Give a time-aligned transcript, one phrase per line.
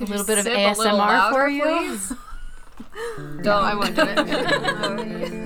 [0.00, 1.62] A little bit of Sip a little ASMR for you.
[1.62, 2.12] please?
[3.42, 3.64] Don't.
[3.64, 5.42] I wouldn't do it.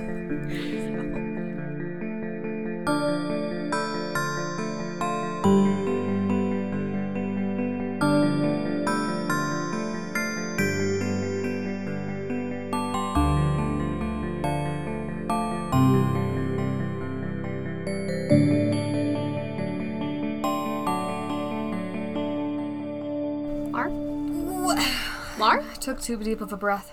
[25.91, 26.89] Took too deep of a breath.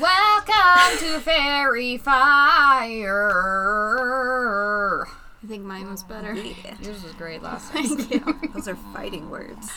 [0.00, 3.10] Welcome to Faerie Fire.
[5.42, 6.32] I think mine was better.
[6.32, 7.88] Yours was great last time.
[7.88, 8.50] Thank you.
[8.54, 9.68] Those are fighting words.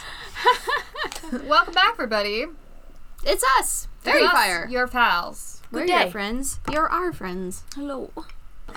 [1.45, 2.45] Welcome back, everybody.
[3.25, 4.67] It's us, Faerie Fire.
[4.69, 5.63] Your pals.
[5.71, 6.01] We're day.
[6.01, 6.59] your friends.
[6.71, 7.63] You're our friends.
[7.73, 8.11] Hello.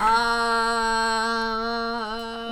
[0.00, 0.06] Uh.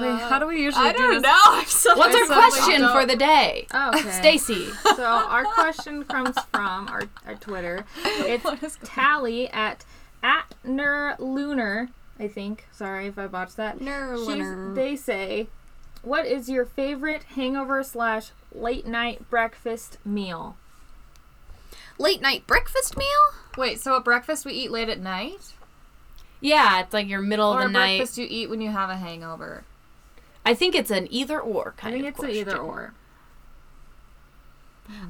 [0.00, 1.22] Wait, how do we usually I do don't this?
[1.22, 1.40] know.
[1.46, 3.66] I'm so What's our question don't- for the day?
[3.74, 4.10] Okay.
[4.10, 4.66] Stacy.
[4.96, 7.84] So our question comes from our, our Twitter.
[8.04, 9.84] It's Tally at
[10.22, 12.66] at Lunar, I think.
[12.72, 13.78] Sorry if I botched that.
[13.78, 15.46] She's, they say,
[16.02, 20.56] "What is your favorite hangover slash late night breakfast meal?"
[21.98, 23.06] Late night breakfast meal?
[23.56, 25.54] Wait, so at breakfast we eat late at night?
[26.40, 27.98] Yeah, it's like your middle Or of at the night.
[27.98, 29.64] breakfast you eat when you have a hangover?
[30.44, 32.94] I think it's an either or I think of it's an either or.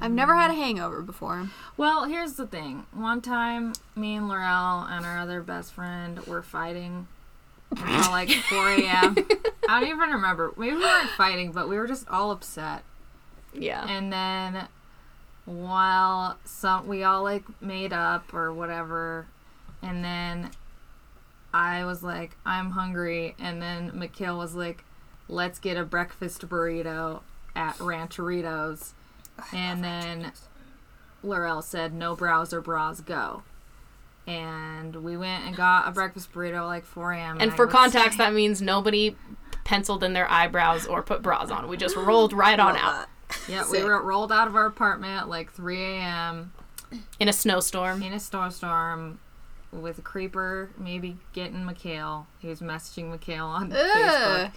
[0.01, 1.51] I've never had a hangover before.
[1.77, 2.87] Well, here's the thing.
[2.93, 7.07] One time, me and Laurel and our other best friend were fighting
[7.71, 9.17] until like 4 a.m.
[9.69, 10.53] I don't even remember.
[10.57, 12.83] Maybe we weren't fighting, but we were just all upset.
[13.55, 13.87] Yeah.
[13.89, 14.67] And then
[15.45, 19.27] while some we all like made up or whatever,
[19.81, 20.51] and then
[21.59, 24.85] I was like, I'm hungry, and then Mikhail was like,
[25.27, 27.23] let's get a breakfast burrito
[27.57, 28.93] at Rancheritos.
[29.53, 30.33] And then
[31.25, 33.43] Laurel said, no brows or bras, go.
[34.27, 37.41] And we went and got a breakfast burrito at like 4 a.m.
[37.41, 39.17] And I for was- context, that means nobody
[39.65, 41.67] penciled in their eyebrows or put bras on.
[41.69, 43.07] We just rolled right on out
[43.49, 46.53] Yeah, we were rolled out of our apartment at like 3 a.m.
[47.19, 48.01] in a snowstorm.
[48.03, 49.19] in a snowstorm
[49.73, 52.27] with a creeper, maybe getting Mikhail.
[52.39, 54.53] He was messaging Mikhail on Facebook.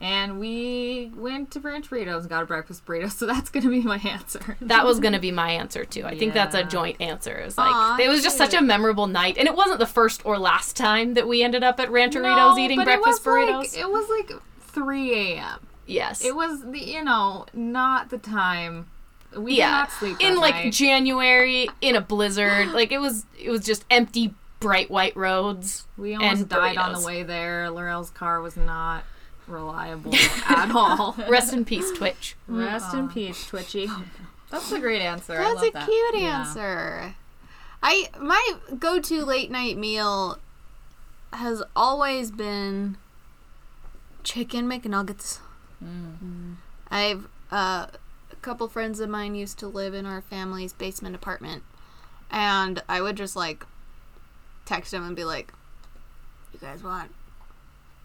[0.00, 3.82] And we went to Ranch Burritos and got a breakfast burrito, so that's gonna be
[3.82, 4.56] my answer.
[4.60, 6.04] That was going to be my answer too.
[6.04, 7.36] I think that's a joint answer.
[7.38, 10.24] It's like Aw, it was just such a memorable night, and it wasn't the first
[10.24, 13.58] or last time that we ended up at Rancheritos No, eating breakfast it was burritos.
[13.58, 15.66] Like, it was like 3 a.m.
[15.86, 18.86] yes, It was the you know not the time.
[19.36, 20.72] We did yeah, not sleep in like.
[20.72, 22.68] January in a blizzard.
[22.68, 25.86] like it was, it was just empty, bright white roads.
[25.96, 27.70] We almost and died on the way there.
[27.70, 29.04] Laurel's car was not
[29.46, 31.16] reliable at all.
[31.28, 32.36] Rest in peace, Twitch.
[32.46, 33.88] Rest in peace, Twitchy.
[34.50, 35.34] That's a great answer.
[35.34, 35.84] I That's love a that.
[35.86, 36.40] cute Yeah.
[36.40, 37.14] answer.
[37.82, 40.38] I my go-to late night meal
[41.32, 42.96] has always been
[44.24, 45.38] chicken McNuggets.
[46.90, 47.86] I've uh,
[48.32, 51.62] a couple friends of mine used to live in our family's basement apartment,
[52.30, 53.64] and I would just like
[54.68, 55.52] text them and be like,
[56.52, 57.10] "You guys want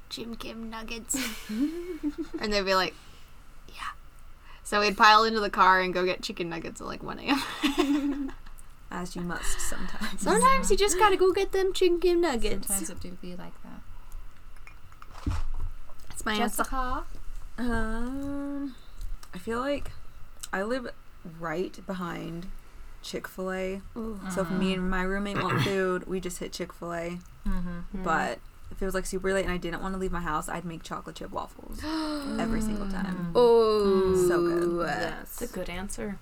[0.09, 1.17] Jim Kim nuggets?"
[1.49, 2.95] and they'd be like,
[3.67, 3.91] "Yeah."
[4.63, 8.31] So we'd pile into the car and go get chicken nuggets at like 1 a.m.
[8.91, 10.21] As you must sometimes.
[10.21, 12.67] Sometimes you just gotta go get them chicken nuggets.
[12.67, 15.35] Sometimes it do be like that.
[16.09, 16.63] That's my answer.
[16.63, 17.03] Jessica?
[17.57, 18.75] Um,
[19.33, 19.91] I feel like
[20.53, 20.87] I live
[21.39, 22.47] right behind
[23.03, 23.81] Chick Fil A.
[24.31, 27.19] So if me and my roommate want food, we just hit Chick Fil A.
[27.93, 28.39] But
[28.71, 30.65] if it was like super late and I didn't want to leave my house, I'd
[30.65, 31.79] make chocolate chip waffles
[32.39, 33.31] every single time.
[33.35, 34.87] Oh, So good.
[34.87, 36.17] That's a good answer.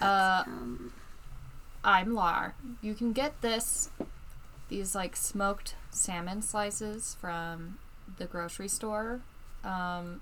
[0.00, 0.92] Uh, Um,
[1.82, 2.54] I'm Lar.
[2.82, 3.90] You can get this,
[4.68, 7.78] these like smoked salmon slices from
[8.18, 9.20] the grocery store.
[9.62, 10.20] Um,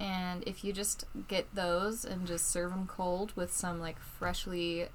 [0.00, 4.88] and if you just get those and just serve them cold with some like freshly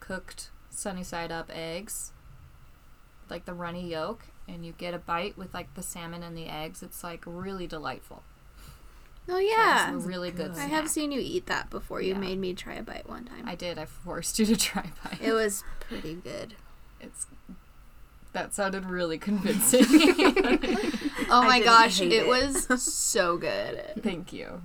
[0.00, 2.12] cooked sunny side up eggs,
[3.28, 6.46] like the runny yolk, and you get a bite with like the salmon and the
[6.46, 8.22] eggs, it's like really delightful.
[9.28, 10.52] oh It's yeah, a really good.
[10.52, 10.70] I snack.
[10.70, 12.00] have seen you eat that before.
[12.00, 12.18] You Yeah.
[12.20, 13.44] made me try a bite one time.
[13.46, 13.78] I did.
[13.78, 15.20] I forced you to try a bite.
[15.20, 16.54] it was pretty good.
[17.00, 17.26] It's
[18.36, 19.84] that sounded really convincing.
[21.28, 22.24] Oh my gosh, it, it.
[22.28, 23.82] was so good.
[24.00, 24.62] Thank you.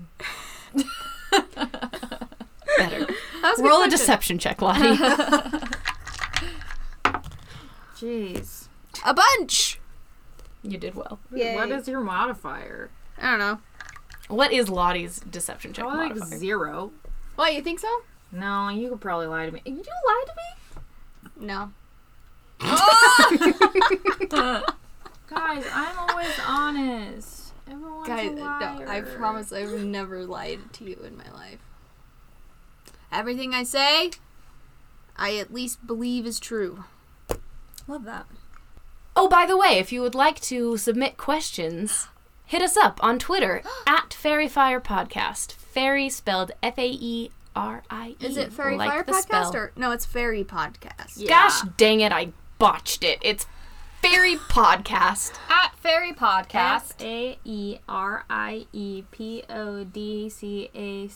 [0.76, 1.48] Better.
[2.78, 3.08] That
[3.42, 4.96] was a good Roll a deception check, Lottie.
[7.96, 8.68] Jeez.
[9.04, 9.80] A bunch.
[10.62, 11.18] you did well.
[11.34, 11.56] Yay.
[11.56, 12.92] What is your modifier?
[13.18, 13.60] I don't know.
[14.28, 16.92] What is Lottie's deception check Probably like zero.
[17.38, 18.04] Why you think so?
[18.32, 19.62] No, you could probably lie to me.
[19.66, 20.44] You lied to me?
[21.48, 21.72] No.
[25.30, 27.54] Guys, I'm always honest.
[27.70, 28.86] Everyone's Guys, a no.
[28.88, 31.60] I promise I've never lied to you in my life.
[33.12, 34.12] Everything I say,
[35.18, 36.84] I at least believe is true.
[37.88, 38.26] Love that.
[39.16, 42.08] Oh, by the way, if you would like to submit questions,
[42.46, 45.54] hit us up on Twitter at Faerie Fire Podcast.
[45.54, 48.26] Faerie spelled F A E R I E.
[48.26, 49.56] Is it Faerie like Fire Podcast spell.
[49.56, 49.92] or no?
[49.92, 51.28] It's Faerie Podcast.
[51.28, 52.32] Gosh dang it, I
[52.62, 53.18] botched it.
[53.24, 53.48] It's
[54.04, 55.32] Faerie Podcast.
[55.50, 57.04] At Faerie Podcast.
[57.04, 61.10] A E R I E P O D C A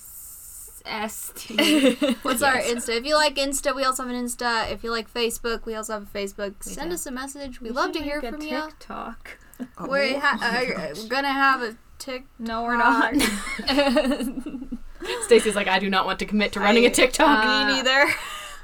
[0.90, 1.94] S T.
[2.24, 2.98] What's our Insta?
[2.98, 4.72] If you like Insta, we also have an Insta.
[4.72, 6.56] If you like Facebook, we also have a Facebook.
[6.64, 6.96] Send do.
[6.96, 7.62] us a message.
[7.62, 8.62] We, love to hear from you.
[8.62, 9.38] TikTok.
[9.88, 12.26] We're, ha- uh, we're gonna have a tick.
[12.40, 13.14] No, we're not.
[15.22, 17.46] Stacy's like, I do not want to commit to running a TikTok.
[17.46, 18.12] uh, Me neither.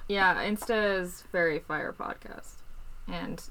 [0.09, 2.55] yeah, Insta is Faerie Fire Podcast,
[3.07, 3.41] and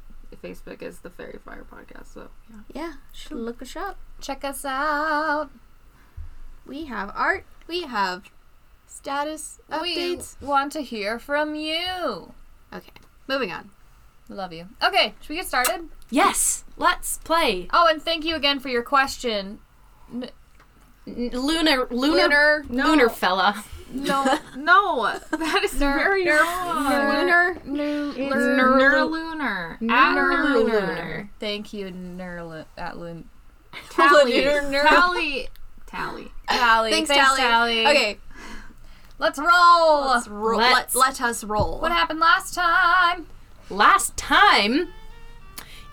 [0.43, 2.13] Facebook is the Faerie Fire Podcast.
[2.15, 2.57] So yeah.
[2.83, 3.97] Yeah, should look us up.
[4.21, 5.51] Check us out.
[6.67, 7.45] We have art.
[7.67, 8.31] We have
[8.87, 10.37] status updates.
[10.41, 12.33] We want to hear from you.
[12.73, 12.93] Okay,
[13.29, 13.71] moving on.
[14.29, 14.69] We love you.
[14.83, 15.89] Okay, should we get started?
[16.11, 17.67] yes, let's play.
[17.73, 19.59] Oh, and thank you again for your question.
[20.13, 20.31] N-
[21.07, 23.65] Lunar, lunar, Lunar, lunar fella.
[23.93, 26.85] No, no, that is very wrong.
[26.85, 29.81] lunar, New, It's Ner- Nerlunar.
[29.81, 31.29] Nerlunar.
[31.41, 33.29] Thank you, Nerlin at Loon.
[33.91, 34.45] Tally.
[34.45, 34.83] Lunar.
[34.83, 35.49] Tally.
[35.87, 36.31] Tally.
[36.49, 36.91] Tally.
[36.91, 37.41] Thanks, Thanks, Tally.
[37.41, 37.87] Tally.
[37.87, 38.19] Okay,
[39.19, 40.07] let's roll.
[40.09, 40.59] let's roll.
[40.59, 41.81] Let's- Let, let us roll.
[41.81, 43.27] what happened last time?
[43.71, 44.89] Last time,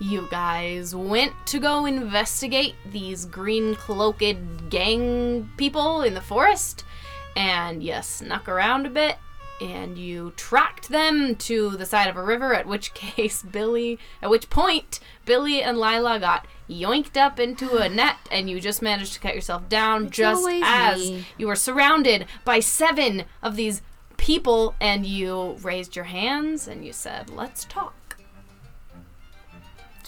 [0.00, 4.22] you guys went to go investigate these green cloaked
[4.70, 6.84] gang people in the forest,
[7.38, 9.16] and you snuck around a bit,
[9.60, 12.52] and you tracked them to the side of a river.
[12.52, 17.88] At which case, Billy, at which point, Billy and Lila got yoinked up into a
[17.88, 21.26] net, and you just managed to cut yourself down just as me.
[21.38, 23.82] you were surrounded by seven of these
[24.16, 27.94] people and you raised your hands and you said, "Let's talk."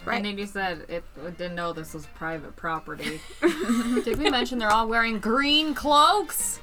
[0.05, 0.17] Right.
[0.17, 1.05] And then you said it
[1.37, 3.21] didn't know this was private property.
[3.41, 6.59] Did we mention they're all wearing green cloaks?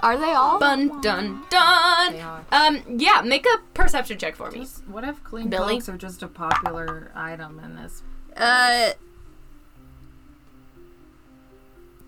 [0.00, 0.58] Are they all?
[0.58, 2.12] Dun dun dun.
[2.12, 2.44] They are.
[2.52, 4.60] Um, yeah, make a perception check for me.
[4.60, 5.74] Just- what if clean Billy?
[5.74, 8.02] cloaks are just a popular item in this?
[8.36, 8.90] Uh,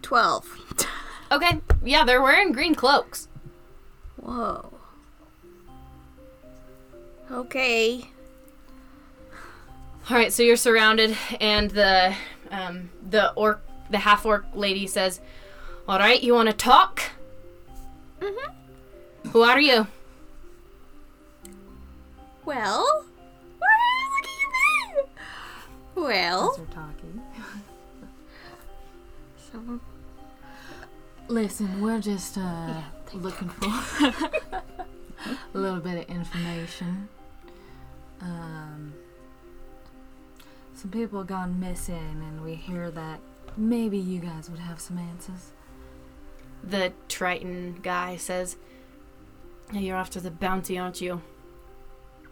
[0.03, 0.47] twelve.
[1.31, 3.29] Okay, yeah, they're wearing green cloaks.
[4.17, 4.73] Whoa.
[7.31, 8.09] Okay.
[10.09, 12.15] All right, so you're surrounded, and the
[12.51, 15.21] um, the orc, the half orc lady says,
[15.87, 17.03] "All right, you want to talk?
[18.21, 19.29] Mm-hmm.
[19.31, 19.87] Who are you?
[22.45, 23.05] Well,
[23.59, 26.03] why are you looking at me?
[26.03, 27.23] Well, They're talking.
[29.53, 29.81] so,
[31.29, 32.81] Listen, we're just uh,
[33.13, 33.67] looking for
[35.55, 37.09] a little bit of information.
[38.23, 38.95] Um,
[40.75, 43.21] some people gone missing, and we hear that
[43.59, 45.51] maybe you guys would have some answers.
[46.63, 48.57] The Triton guy says,
[49.73, 51.23] "Hey, "You're after the bounty, aren't you?"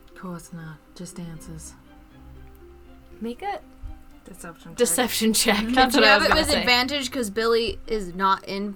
[0.08, 1.74] Of course not, just answers.
[3.20, 3.62] Make it.
[4.24, 4.72] Deception.
[4.72, 4.76] check.
[4.76, 5.60] deception check.
[5.66, 6.60] do That's you what I have was it gonna with say.
[6.60, 8.74] advantage because Billy is not in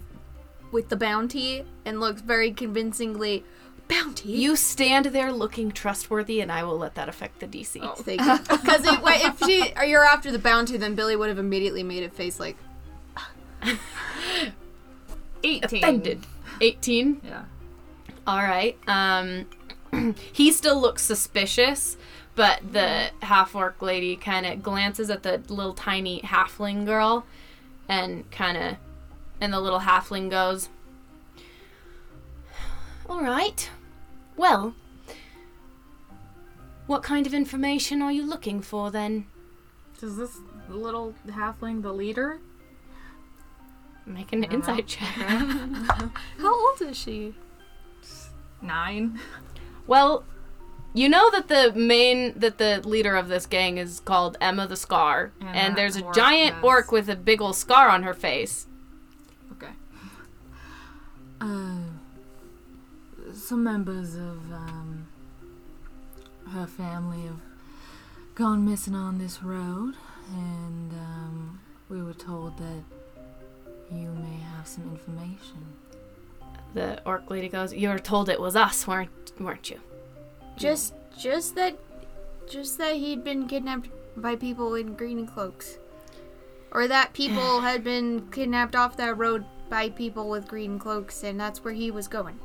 [0.71, 3.45] with the bounty and looks very convincingly
[3.89, 4.29] bounty.
[4.31, 7.81] You stand there looking trustworthy, and I will let that affect the DC.
[7.83, 7.95] Oh.
[7.97, 8.39] Thank you.
[8.57, 12.11] Because if she or you're after the bounty, then Billy would have immediately made a
[12.11, 12.57] face like,
[15.43, 15.83] 18.
[15.83, 16.27] Offended.
[16.61, 17.21] 18.
[17.25, 17.45] Yeah.
[18.27, 18.79] All right.
[18.87, 19.47] Um,
[20.33, 21.97] he still looks suspicious,
[22.35, 27.25] but the half orc lady kind of glances at the little tiny halfling girl,
[27.89, 28.77] and kind of,
[29.41, 30.69] and the little halfling goes,
[33.09, 33.69] "All right.
[34.37, 34.75] Well,
[36.87, 39.27] what kind of information are you looking for then?"
[40.03, 42.39] Is this little halfling the leader?
[44.07, 45.07] Make an I don't insight check.
[45.09, 46.13] "How
[46.71, 47.35] old is she?"
[48.63, 49.19] Nine.
[49.87, 50.25] Well,
[50.93, 54.77] you know that the main that the leader of this gang is called Emma the
[54.77, 58.03] Scar, And and, there's a orc giant has- orc with a big ol' scar on
[58.03, 58.67] her face.
[59.53, 59.73] Okay.
[61.41, 61.77] Uh,
[63.33, 65.07] some members of um,
[66.53, 67.41] her family have
[68.35, 69.95] gone missing on this road,
[70.35, 72.83] and um, we were told that
[73.93, 75.65] you may have some information.
[76.75, 79.81] the orc lady goes, "You were told it was us, weren't weren't you?"
[80.57, 81.79] Just, just that,
[82.51, 85.79] just that he'd been kidnapped by people in green cloaks,
[86.71, 91.41] or that people had been kidnapped off that road by people with green cloaks, and
[91.41, 92.39] that's where he was going.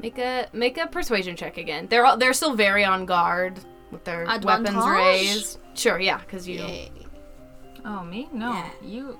[0.00, 1.86] Make a make a persuasion check again.
[1.88, 3.60] They're all, they're still very on guard
[3.92, 5.58] with their weapons raised.
[5.74, 6.64] Sure, yeah, because you
[7.84, 8.28] Oh, me?
[8.32, 8.70] No, Yeah.
[8.82, 9.18] you.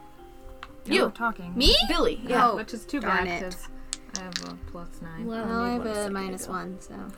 [0.87, 1.05] You.
[1.05, 1.57] were talking.
[1.57, 1.75] Me?
[1.89, 2.21] Billy.
[2.27, 2.51] Yeah.
[2.51, 3.51] Oh, Which is too darn bad it.
[3.51, 3.69] because
[4.19, 5.27] I have a plus nine.
[5.27, 6.53] Well, Well, I have were a second minus ago.
[6.53, 6.95] one, so.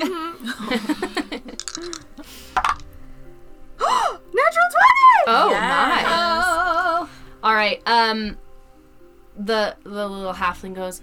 [3.79, 5.25] Natural twenty.
[5.27, 5.61] Oh, Yes.
[5.63, 6.05] nice.
[6.09, 7.09] Oh.
[7.43, 7.81] All right.
[7.87, 8.37] Um,
[9.37, 11.01] the the little halfling goes.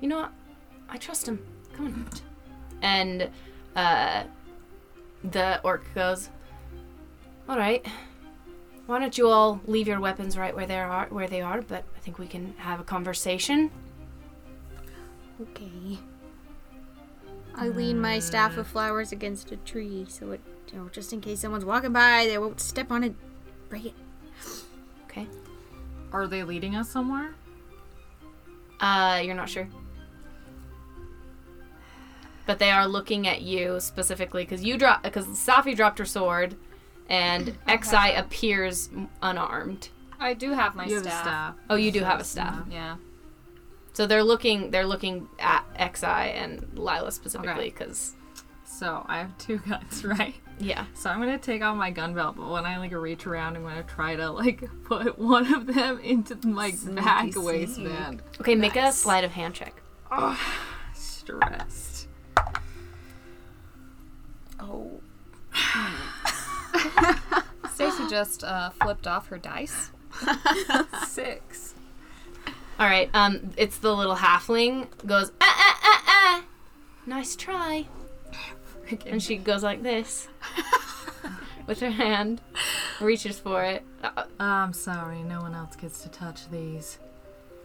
[0.00, 0.32] You know what?
[0.88, 1.44] I trust him.
[1.74, 2.08] Come on.
[2.82, 3.30] And
[3.76, 4.24] uh,
[5.24, 6.30] the orc goes.
[7.48, 7.84] All right.
[8.90, 11.06] Why don't you all leave your weapons right where they are?
[11.10, 11.62] Where they are.
[11.62, 13.70] But I think we can have a conversation.
[15.40, 15.96] Okay.
[17.54, 20.40] I lean my staff of flowers against a tree, so it,
[20.72, 23.14] you know, just in case someone's walking by, they won't step on it,
[23.68, 23.94] break it.
[25.04, 25.28] Okay.
[26.12, 27.32] Are they leading us somewhere?
[28.80, 29.68] Uh, you're not sure.
[32.44, 36.56] But they are looking at you specifically because you drop because Safi dropped her sword,
[37.10, 38.88] and Xi appears
[39.20, 39.90] unarmed.
[40.18, 41.22] I do have my you have a staff.
[41.24, 41.54] staff.
[41.68, 42.66] Oh, you do have a staff.
[42.70, 42.96] Yeah.
[43.92, 45.64] So they're looking they're looking at
[45.96, 47.70] Xi and Lila specifically Okay.
[47.70, 48.14] because
[48.64, 50.34] So I have two guns, right?
[50.58, 50.84] yeah.
[50.94, 53.62] So I'm gonna take off my gun belt, but when I like reach around, I'm
[53.64, 57.44] gonna try to like put one of them into my back sneak.
[57.44, 58.22] waistband.
[58.40, 58.96] Okay, make a Nice.
[58.98, 59.74] sleight of hand check.
[60.12, 60.38] Oh,
[60.94, 62.08] Stressed.
[64.60, 65.00] Oh.
[65.52, 66.39] Hmm.
[67.74, 69.90] Stacy just uh, flipped off her dice.
[71.06, 71.74] Six.
[72.78, 73.10] All right.
[73.14, 76.44] Um, it's the little halfling goes ah ah ah ah.
[77.06, 77.86] Nice try.
[79.06, 80.28] And she goes like this
[81.66, 82.40] with her hand,
[83.00, 83.84] reaches for it.
[84.02, 86.98] Uh, I'm sorry, no one else gets to touch these.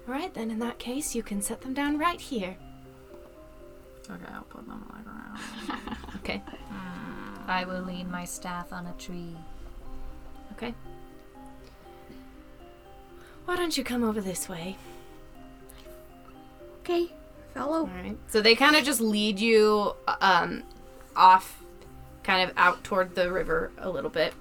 [0.08, 2.56] all right, then in that case, you can set them down right here.
[4.08, 5.98] Okay, I'll put them like around.
[6.18, 6.44] Okay.
[7.48, 9.36] I will lean my staff on a tree.
[10.54, 10.74] Okay.
[13.46, 14.78] Why don't you come over this way?
[16.80, 17.12] Okay,
[17.54, 17.80] fellow.
[17.82, 18.18] All right.
[18.28, 20.64] So they kind of just lead you um,
[21.16, 21.62] off,
[22.24, 24.34] kind of out toward the river a little bit,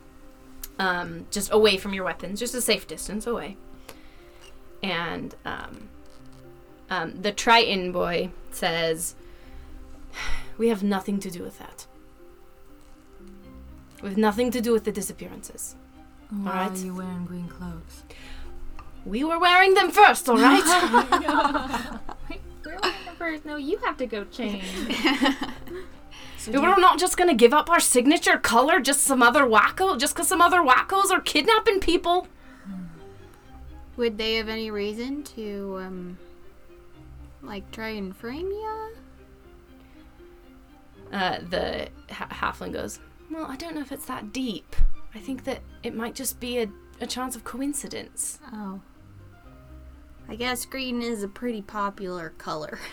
[0.79, 3.57] um, just away from your weapons, just a safe distance away.
[4.83, 5.89] And um,
[6.91, 9.15] um, the Triton boy says,
[10.57, 11.87] "We have nothing to do with that.
[14.05, 15.77] We have nothing to do with the disappearances.
[16.29, 16.73] Why Alright.
[16.79, 18.05] are you wearing green cloaks?
[19.07, 20.63] We were wearing them first, all right."
[22.67, 22.79] We're
[23.17, 23.47] first.
[23.47, 24.65] No, you have to go change.
[26.47, 30.15] We We're not just gonna give up our signature color just some other wacko, just
[30.15, 32.29] because some other wackos are kidnapping people.
[33.97, 36.19] Would they have any reason to, um,
[37.43, 38.89] like, try and frame ya?
[41.11, 42.99] Uh, the ha- halfling goes,
[43.35, 44.77] Well, I don't know if it's that deep.
[45.13, 46.69] I think that it might just be a,
[47.01, 48.39] a chance of coincidence.
[48.53, 48.81] Oh.
[50.29, 52.79] I guess green is a pretty popular color.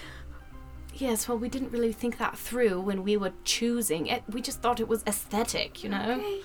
[0.94, 4.24] Yes, well, we didn't really think that through when we were choosing it.
[4.30, 6.12] We just thought it was aesthetic, you know?
[6.20, 6.42] Okay.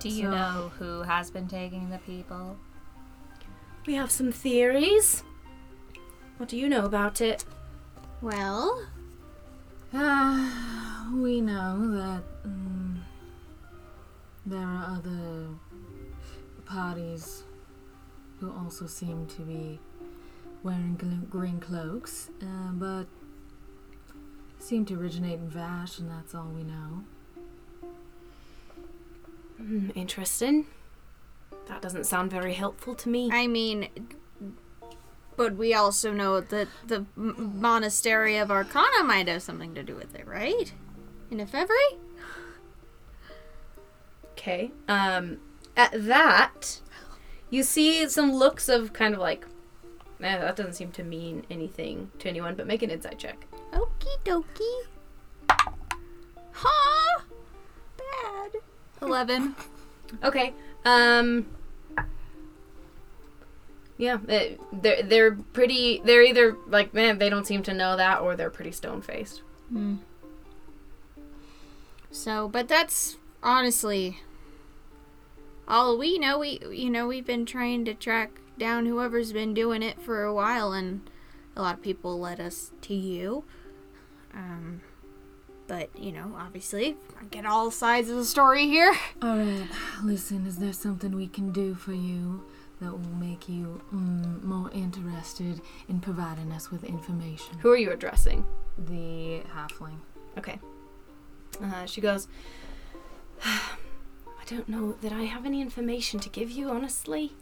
[0.00, 2.58] Do you So- know who has been taking the people?
[3.86, 5.24] We have some theories.
[6.36, 7.46] What do you know about it?
[8.20, 8.86] Well,
[9.98, 10.50] Uh,
[11.14, 13.02] we know that um,
[14.44, 15.48] there are other
[16.66, 17.44] parties
[18.38, 19.80] who also seem to be
[20.62, 23.06] wearing gl- green cloaks, uh, but
[24.58, 27.04] seem to originate in Vash, and that's all we know.
[29.56, 30.66] Hmm, interesting.
[31.68, 33.30] That doesn't sound very helpful to me.
[33.32, 33.88] I mean,
[35.36, 39.94] but we also know that the m- monastery of Arcana might have something to do
[39.94, 40.72] with it, right?
[41.30, 41.98] In Efevry?
[44.32, 44.70] Okay.
[44.88, 45.38] Um,
[45.76, 46.80] at that,
[47.50, 49.46] you see some looks of kind of like,
[50.22, 53.46] eh, that doesn't seem to mean anything to anyone, but make an insight check.
[53.72, 54.82] Okie dokie.
[56.52, 57.22] Huh?
[57.96, 58.52] Bad.
[59.02, 59.54] 11.
[60.22, 60.54] Okay.
[60.84, 61.46] Um.
[63.98, 66.02] Yeah, eh, they're they're pretty.
[66.04, 69.42] They're either like man, they don't seem to know that, or they're pretty stone faced.
[69.70, 69.96] Hmm.
[72.10, 74.18] So, but that's honestly
[75.68, 79.82] all we know, we you know we've been trying to track down whoever's been doing
[79.82, 81.08] it for a while, and
[81.56, 83.44] a lot of people led us to you.
[84.32, 84.82] Um,
[85.66, 88.94] but you know, obviously, I get all sides of the story here.
[89.22, 89.68] Alright,
[90.02, 92.44] listen, is there something we can do for you
[92.80, 97.58] that will make you mm, more interested in providing us with information?
[97.58, 98.44] Who are you addressing?
[98.78, 99.98] The halfling.
[100.38, 100.58] Okay.
[101.62, 102.28] Uh, she goes,
[103.44, 107.32] I don't know that I have any information to give you, honestly.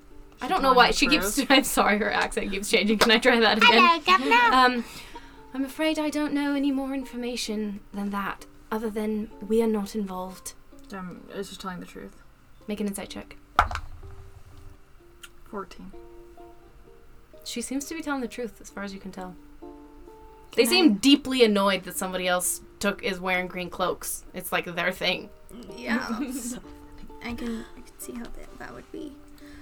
[0.41, 1.41] I don't know why she keeps.
[1.51, 2.99] I'm sorry, her accent keeps changing.
[2.99, 3.71] Can I try that again?
[3.73, 4.35] Hello, Governor.
[4.55, 4.85] Um,
[5.53, 9.95] I'm afraid I don't know any more information than that, other than we are not
[9.95, 10.55] involved.
[10.93, 12.23] Um, I was just telling the truth.
[12.67, 13.37] Make an insight check.
[15.55, 15.93] 14.
[17.45, 19.37] She seems to be telling the truth, as far as you can tell.
[20.57, 24.25] They seem deeply annoyed that somebody else took is wearing green cloaks.
[24.35, 25.31] It's like their thing.
[25.77, 26.05] Yeah,
[27.25, 29.13] I can I can see how that that would be.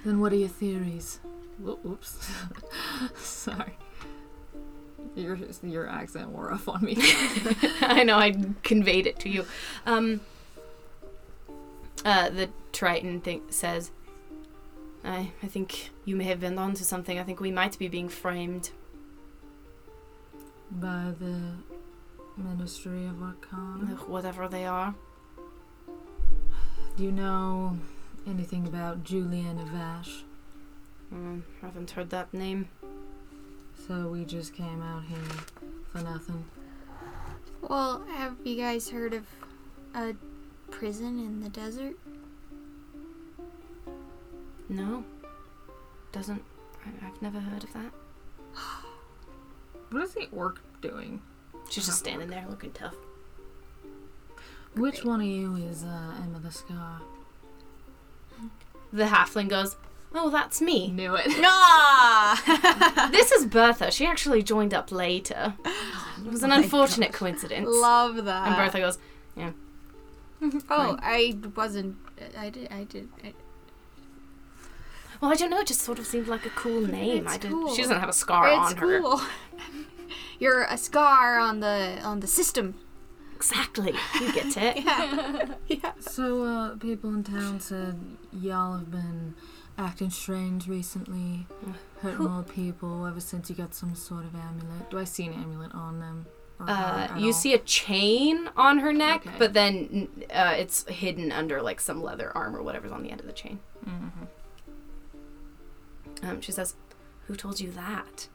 [0.03, 1.19] Then what are your theories?
[1.59, 2.27] Whoop- Whoops.
[3.15, 3.77] Sorry.
[5.15, 6.95] Your, your accent wore off on me.
[7.81, 9.45] I know I conveyed it to you.
[9.85, 10.21] Um,
[12.03, 13.91] uh, the Triton thing says,
[15.03, 17.19] I, I think you may have been onto something.
[17.19, 18.71] I think we might be being framed.
[20.71, 21.51] By the
[22.37, 23.95] Ministry of Arcana.
[24.07, 24.95] Whatever they are.
[26.95, 27.77] Do you know
[28.25, 30.23] anything about Juliana Vash?
[31.13, 32.69] Mm, haven't heard that name.
[33.87, 35.17] So we just came out here
[35.91, 36.45] for nothing.
[37.61, 39.25] Well, have you guys heard of
[39.95, 40.15] a
[40.71, 41.95] prison in the desert?
[44.69, 45.03] No.
[46.11, 46.43] Doesn't.
[46.85, 47.91] I, I've never heard of that.
[49.91, 51.21] What is the orc doing?
[51.69, 52.95] She's just standing there looking tough.
[54.75, 57.01] Which one of you is uh, Emma the Scar?
[58.91, 59.75] The halfling goes,
[60.15, 60.91] Oh, that's me.
[60.91, 61.27] Knew it.
[61.39, 62.35] Nah.
[63.11, 63.91] this is Bertha.
[63.91, 65.55] She actually joined up later.
[65.65, 67.67] It was an Oh my unfortunate coincidence.
[67.69, 68.47] Love that.
[68.47, 68.97] and Bertha goes,
[69.35, 69.51] Yeah.
[70.69, 71.97] Oh, I wasn't.
[72.37, 72.71] I did.
[72.71, 73.09] I did.
[73.23, 73.33] I,
[75.23, 75.59] Well, I don't know.
[75.59, 77.23] It just sort of seemed like a cool name.
[77.25, 77.49] It's I did.
[77.51, 77.73] cool.
[77.73, 78.99] She doesn't have a scar it's on her.
[78.99, 79.21] cool.
[80.39, 82.75] You're a scar on the on the system.
[83.33, 83.93] Exactly.
[84.19, 84.83] You get it.
[84.83, 85.45] Yeah.
[85.67, 85.91] yeah.
[86.01, 87.97] So, uh, people in town said
[88.33, 89.33] y'all have been
[89.77, 91.47] acting strange recently,
[92.01, 94.89] hurt more people ever since you got some sort of amulet.
[94.89, 96.25] Do I see an amulet on them?
[96.59, 97.33] Uh, you all?
[97.33, 99.35] see a chain on her neck, Okay.
[99.39, 103.21] but then uh, it's hidden under like some leather arm or whatever's on the end
[103.21, 103.59] of the chain.
[103.87, 104.27] Mhm.
[106.23, 106.75] Um, she says,
[107.27, 108.27] "Who told you that?"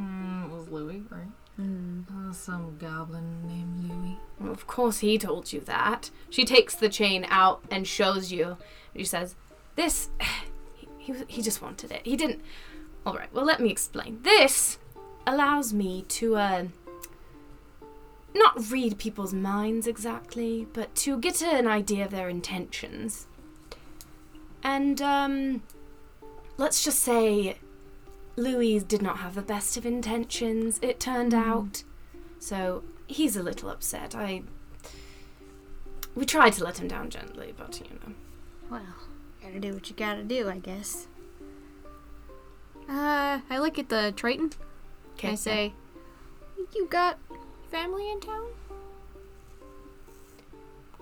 [0.00, 1.28] Mm, it was Louis, right?
[1.58, 4.16] Uh, some goblin named Louis.
[4.40, 6.10] Well, of course he told you that.
[6.30, 8.56] She takes the chain out and shows you.
[8.96, 9.34] She says,
[9.76, 10.08] "This,
[10.74, 12.02] he, he, he just wanted it.
[12.04, 12.40] He didn't."
[13.04, 13.32] All right.
[13.32, 14.20] Well, let me explain.
[14.22, 14.78] This
[15.26, 16.64] allows me to uh,
[18.34, 23.26] not read people's minds exactly, but to get an idea of their intentions.
[24.62, 25.62] And um,
[26.62, 27.56] let's just say
[28.36, 30.78] Louis did not have the best of intentions.
[30.80, 31.82] It turned out.
[32.38, 34.14] So he's a little upset.
[34.14, 34.42] I.
[36.14, 38.14] We tried to let him down gently, but you know.
[38.70, 38.94] Well,
[39.42, 41.08] gotta do what you gotta do, I guess.
[42.88, 44.52] Uh, I look at the Triton.
[45.16, 45.72] Can I say,
[46.76, 47.18] "You got
[47.72, 48.46] family in town?"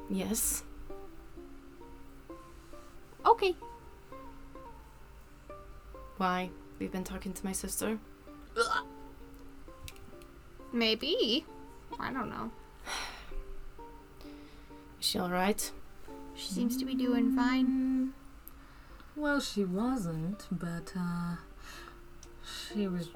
[0.09, 0.65] Yes.
[3.27, 3.55] Okay.
[6.21, 6.51] Why?
[6.79, 7.99] We've been talking to my sister.
[10.71, 11.47] Maybe.
[11.99, 12.51] I don't know.
[15.01, 15.73] Is she alright?
[16.35, 18.13] She seems to be doing fine.
[19.17, 21.37] Well, she wasn't, but uh,
[22.45, 23.09] she was.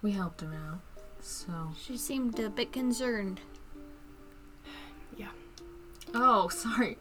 [0.00, 0.82] We helped her out,
[1.20, 1.72] so.
[1.76, 3.40] She seemed a bit concerned.
[5.16, 5.30] Yeah.
[6.14, 6.96] Oh, sorry.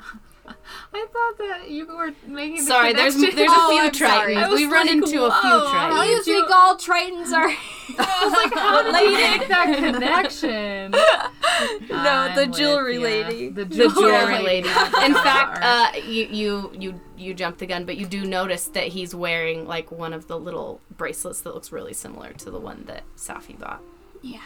[0.94, 2.58] I thought that you were making.
[2.58, 4.44] The Sorry, there's there's a Oh, few I'm tritons.
[4.44, 5.92] I was We run like, into a few whoa, tritons.
[5.92, 7.48] how did you- all Tritons are.
[8.00, 10.92] I was like, how did you make that connection?
[10.92, 13.02] No, the I'm with jewelry ya.
[13.02, 13.50] lady.
[13.50, 14.68] The the jewelry, jewelry lady.
[14.68, 18.88] In fact, uh, you you you you jumped the gun, but you do notice that
[18.90, 22.84] he's wearing like one of the little bracelets that looks really similar to the one
[22.88, 23.82] that Safi bought.
[24.22, 24.40] Yeah.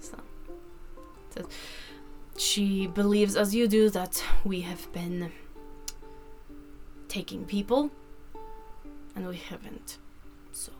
[0.00, 0.18] So,
[1.30, 1.46] says,
[2.40, 5.30] she believes, as you do, that we have been
[7.08, 7.90] taking people,
[9.14, 9.98] and we haven't.
[10.52, 10.72] So,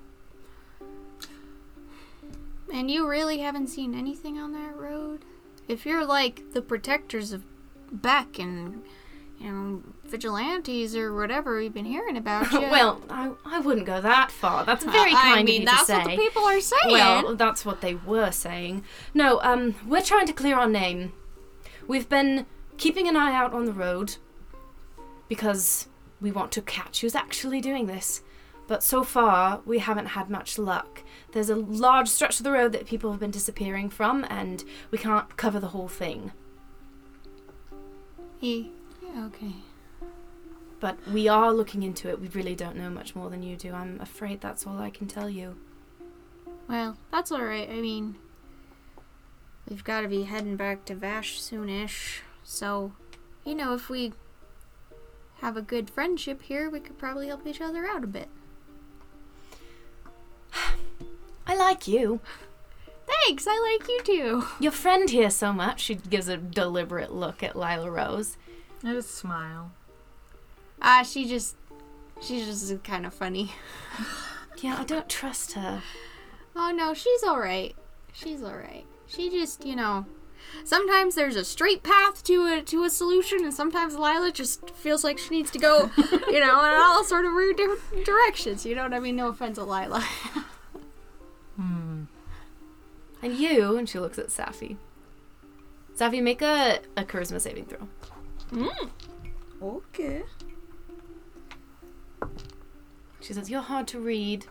[2.73, 5.25] And you really haven't seen anything on that road?
[5.69, 7.45] If you're like the protectors of
[7.93, 8.83] Beck and,
[9.39, 12.51] you know, vigilantes or whatever we've been hearing about.
[12.53, 12.61] You.
[12.71, 14.65] well, I, I wouldn't go that far.
[14.65, 15.95] That's very I kind mean, of you that's to say.
[15.99, 16.93] what the people are saying.
[16.93, 18.85] Well, that's what they were saying.
[19.15, 21.13] No, um, we're trying to clear our name.
[21.91, 24.15] We've been keeping an eye out on the road
[25.27, 25.89] because
[26.21, 28.23] we want to catch who's actually doing this.
[28.69, 31.03] But so far, we haven't had much luck.
[31.33, 34.99] There's a large stretch of the road that people have been disappearing from, and we
[34.99, 36.31] can't cover the whole thing.
[38.39, 38.71] He,
[39.03, 39.55] yeah, okay.
[40.79, 42.21] But we are looking into it.
[42.21, 43.73] We really don't know much more than you do.
[43.73, 45.57] I'm afraid that's all I can tell you.
[46.69, 47.69] Well, that's all right.
[47.69, 48.15] I mean,
[49.71, 52.19] we've got to be heading back to Vash soonish.
[52.43, 52.93] So,
[53.47, 54.13] you know, if we
[55.41, 58.29] have a good friendship here, we could probably help each other out a bit.
[61.47, 62.21] I like you.
[63.07, 63.47] Thanks.
[63.49, 64.45] I like you too.
[64.61, 65.81] Your friend here so much.
[65.81, 68.37] She gives a deliberate look at Lila Rose.
[68.85, 69.73] I just smile.
[70.83, 71.57] Ah, she just,
[72.21, 73.53] she's just kind of funny.
[74.59, 75.83] Yeah, I don't trust her.
[76.55, 77.75] Oh no, she's all right.
[78.13, 78.85] She's all right.
[79.11, 80.07] She just, you know,
[80.65, 85.03] sometimes there's a straight path to a to a solution, and sometimes Lila just feels
[85.03, 88.65] like she needs to go, you know, in all sort of weird different directions.
[88.65, 89.17] You know what I mean?
[89.17, 90.05] No offense to Lila.
[91.57, 92.05] Hmm.
[93.23, 94.77] And you, and she looks at Safi.
[95.95, 98.69] Safi, make a, a charisma saving throw.
[99.61, 100.23] Okay.
[103.21, 104.47] She says, You're hard to read.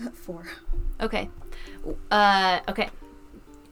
[0.14, 0.44] Four.
[1.00, 1.28] Okay.
[2.10, 2.88] Uh, okay.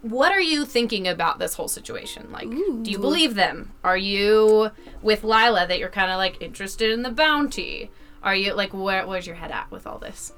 [0.03, 2.31] What are you thinking about this whole situation?
[2.31, 3.73] Like, do you believe them?
[3.83, 4.71] Are you
[5.03, 7.91] with Lila that you're kind of like interested in the bounty?
[8.23, 10.33] Are you like, where, where's your head at with all this?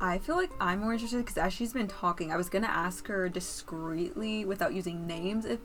[0.00, 3.06] I feel like I'm more interested because as she's been talking, I was gonna ask
[3.08, 5.60] her discreetly without using names if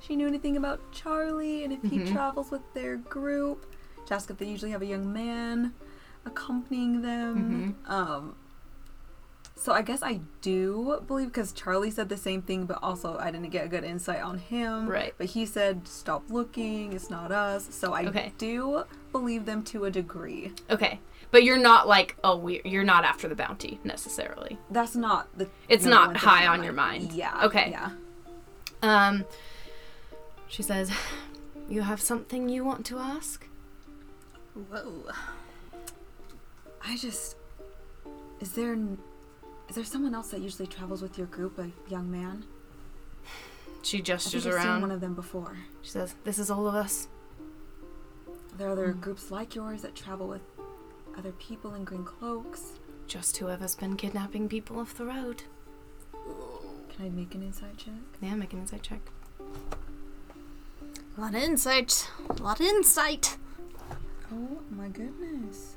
[0.00, 2.12] she knew anything about Charlie and if he Mhm.
[2.12, 3.66] travels with their group.
[4.06, 5.72] To ask if they usually have a young man
[6.26, 7.76] accompanying them.
[7.86, 8.34] Um.
[9.60, 13.30] So I guess I do believe because Charlie said the same thing, but also I
[13.30, 14.88] didn't get a good insight on him.
[14.88, 15.12] Right.
[15.18, 16.94] But he said, "Stop looking.
[16.94, 18.32] It's not us." So I Okay.
[18.38, 20.54] do believe them to a degree.
[20.70, 20.98] Okay.
[21.30, 24.56] But you're not like, oh, we you're not after the bounty necessarily.
[24.70, 25.46] That's not the.
[25.68, 27.12] It's not high on your mind.
[27.12, 27.44] Yeah.
[27.44, 27.68] Okay.
[27.70, 27.90] Yeah.
[28.82, 29.26] Um,
[30.48, 30.90] she says,
[31.68, 33.46] You have something you want to ask?
[34.54, 35.04] Whoa.
[36.82, 37.36] I just
[38.40, 38.96] is there n-
[39.70, 42.42] is there someone else that usually travels with your group, a young man?
[43.82, 44.80] She I think gestures I've seen around.
[44.80, 45.58] one of them before.
[45.82, 47.06] She says, This is all of us.
[48.28, 48.98] Are there other hmm.
[48.98, 50.42] groups like yours that travel with
[51.16, 52.72] other people in green cloaks?
[53.06, 55.44] Just whoever's been kidnapping people off the road.
[56.92, 57.94] Can I make an inside check?
[58.20, 59.00] Yeah, make an insight check.
[61.16, 62.10] A lot of insight.
[62.28, 63.36] A lot of insight.
[64.32, 65.76] Oh my goodness!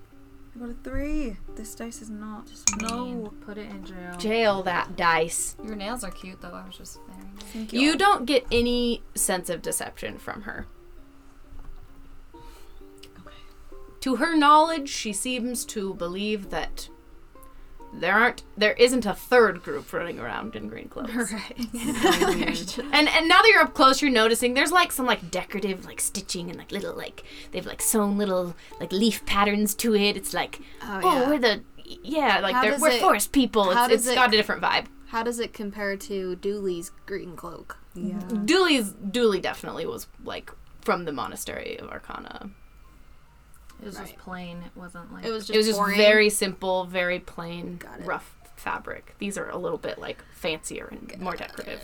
[0.55, 1.37] I got a three.
[1.55, 2.47] This dice is not.
[2.47, 3.33] just No.
[3.41, 4.15] Put it in jail.
[4.17, 5.55] Jail that dice.
[5.63, 6.51] Your nails are cute though.
[6.51, 7.25] I was just there.
[7.51, 10.67] Thank You don't get any sense of deception from her.
[12.35, 13.35] Okay.
[14.01, 16.89] To her knowledge, she seems to believe that
[17.99, 21.11] there aren't there isn't a third group running around in green clothes.
[21.31, 21.67] Right.
[22.93, 26.01] And and now that you're up close, you're noticing there's like some like decorative like
[26.01, 30.17] stitching and like little like they've like sewn little like leaf patterns to it.
[30.17, 31.29] It's like Oh, oh, yeah.
[31.29, 31.63] we're the
[32.03, 33.73] yeah like they're, we're it- forest people.
[33.73, 34.85] how It's, it's it- got a different vibe.
[35.07, 37.77] How does it compare to Dooley's green cloak?
[37.93, 38.17] Yeah.
[38.45, 40.51] Dooley's Dooley definitely was like
[40.81, 42.49] from the monastery of Arcana.
[43.83, 44.57] It was just plain.
[44.65, 45.25] It wasn't like.
[45.25, 45.97] It was just it was just boring.
[45.97, 48.05] very simple, very plain, Got it.
[48.05, 49.15] rough fabric.
[49.19, 51.81] These are a little bit like fancier and more decorative.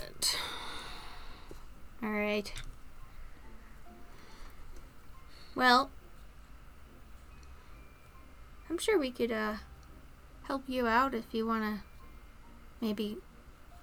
[2.01, 2.51] All right.
[5.55, 5.89] Well,
[8.69, 9.55] I'm sure we could uh
[10.43, 11.81] help you out if you want to
[12.79, 13.17] maybe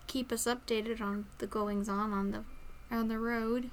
[0.06, 2.44] keep us updated on the goings on on the
[2.90, 3.70] on the road.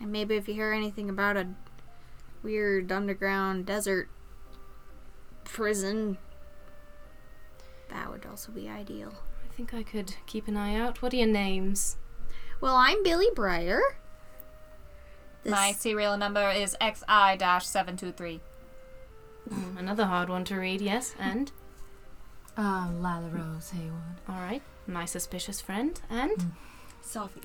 [0.00, 1.48] And maybe if you hear anything about a
[2.42, 4.08] weird underground desert
[5.44, 6.18] prison,
[7.90, 9.12] that would also be ideal.
[9.44, 11.02] I think I could keep an eye out.
[11.02, 11.96] What are your names?
[12.60, 13.80] Well, I'm Billy Breyer.
[15.42, 18.40] This- My serial number is XI-723.
[19.48, 21.14] Hmm, Another hard one to read, yes.
[21.18, 21.50] And
[22.56, 24.20] Uh, Lila Rose Haywood.
[24.28, 26.52] all right, my suspicious friend and
[27.00, 27.40] Sophie.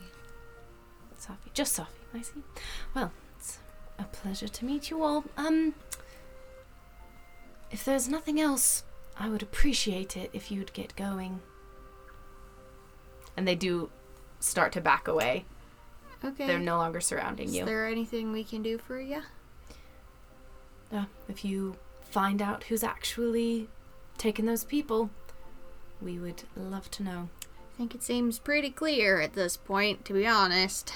[1.17, 1.91] Sophie, just Sophie.
[2.13, 2.41] I see.
[2.93, 3.59] Well, it's
[3.97, 5.23] a pleasure to meet you all.
[5.37, 5.73] Um,
[7.71, 8.83] if there's nothing else,
[9.17, 11.41] I would appreciate it if you'd get going.
[13.35, 13.89] And they do
[14.39, 15.45] start to back away.
[16.23, 16.47] Okay.
[16.47, 17.61] They're no longer surrounding Is you.
[17.61, 19.21] Is there anything we can do for you?
[20.91, 23.67] Uh, if you find out who's actually
[24.17, 25.09] taken those people,
[26.01, 27.29] we would love to know.
[27.73, 30.93] I think it seems pretty clear at this point, to be honest.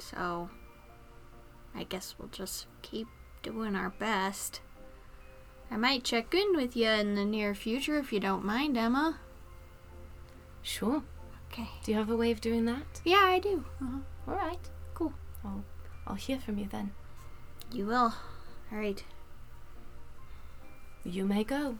[0.00, 0.50] So,
[1.74, 3.06] I guess we'll just keep
[3.42, 4.60] doing our best.
[5.70, 9.20] I might check in with you in the near future if you don't mind, Emma.
[10.62, 11.02] Sure.
[11.52, 11.68] Okay.
[11.84, 13.00] Do you have a way of doing that?
[13.04, 13.64] Yeah, I do.
[13.82, 13.98] Uh-huh.
[14.28, 14.58] All right.
[14.94, 15.12] Cool.
[15.44, 15.64] I'll,
[16.06, 16.92] I'll hear from you then.
[17.72, 18.14] You will.
[18.72, 19.02] All right.
[21.04, 21.78] You may go.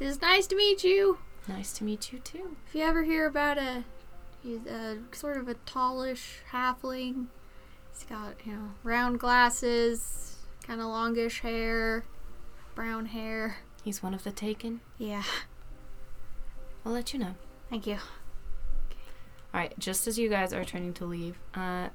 [0.00, 1.18] It's nice to meet you.
[1.48, 2.56] Nice to meet you too.
[2.66, 3.84] If you ever hear about a,
[4.42, 7.26] he's a sort of a tallish halfling.
[7.92, 12.04] He's got you know round glasses, kind of longish hair,
[12.74, 13.56] brown hair.
[13.84, 14.80] He's one of the taken.
[14.98, 15.22] Yeah.
[16.84, 17.34] I'll let you know.
[17.70, 17.94] Thank you.
[19.54, 19.76] All right.
[19.78, 21.88] Just as you guys are turning to leave, uh,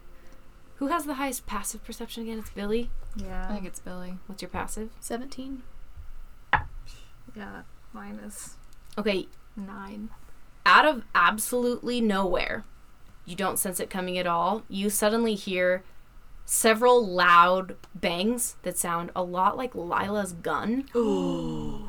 [0.76, 2.40] who has the highest passive perception again?
[2.40, 2.90] It's Billy.
[3.16, 3.48] Yeah.
[3.50, 4.18] I think it's Billy.
[4.28, 4.90] What's your passive?
[5.00, 5.64] Seventeen.
[7.36, 7.62] Yeah.
[7.94, 8.56] Mine is
[8.98, 9.28] Okay.
[9.56, 10.10] nine.
[10.66, 12.66] Out of absolutely nowhere,
[13.28, 14.64] you don't sense it coming at all.
[14.70, 15.84] You suddenly hear
[16.46, 20.86] several loud bangs that sound a lot like Lila's gun.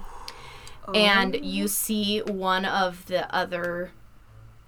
[0.95, 3.93] and you see one of the other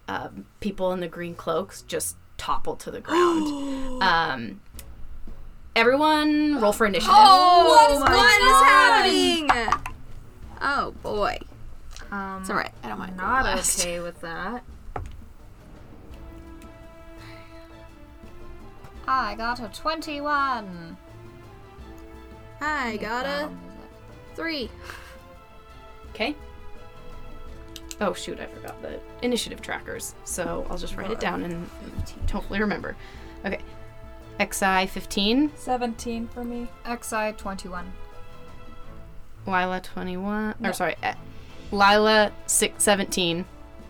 [0.07, 4.01] um, people in the green cloaks just topple to the ground.
[4.03, 4.61] um,
[5.75, 7.13] everyone, roll for initiative.
[7.13, 9.67] what is, my what is God.
[9.67, 9.85] happening?
[10.63, 11.37] Oh boy.
[12.13, 12.73] Um, It's alright.
[12.85, 13.17] I don't mind.
[13.17, 14.63] going Not okay with that.
[19.13, 20.97] I got a 21.
[22.61, 23.61] I got a Um,
[24.37, 24.71] three.
[26.11, 26.37] Okay.
[28.01, 30.15] Oh shoot, I forgot the initiative trackers.
[30.23, 31.69] So I'll just write it down and
[32.31, 32.95] hopefully remember.
[33.45, 33.59] Okay.
[34.39, 36.69] XI 15, 17 for me.
[36.87, 37.93] XI 21.
[39.45, 40.69] Lila 21, No.
[40.69, 41.15] or sorry, eh,
[41.73, 43.45] Lila 6, 17,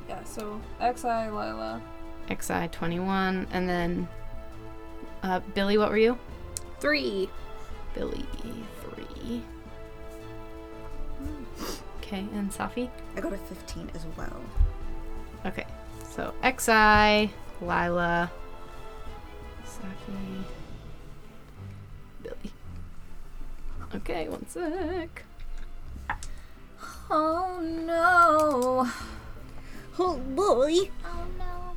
[0.08, 1.82] Yeah, so XI, Lila.
[2.28, 4.08] XI 21, and then
[5.22, 6.18] uh, Billy, what were you?
[6.80, 7.28] Three.
[7.94, 8.24] Billy
[8.82, 9.42] 3.
[11.98, 12.88] Okay, and Safi?
[13.16, 14.40] I got a 15 as well.
[15.46, 15.66] Okay,
[16.08, 17.30] so XI,
[17.60, 18.30] Lila,
[19.64, 20.42] Safi,
[22.22, 22.52] Billy.
[23.94, 25.24] Okay, one sec.
[27.10, 28.88] Oh no.
[29.98, 30.90] Oh boy.
[31.04, 31.76] Oh no.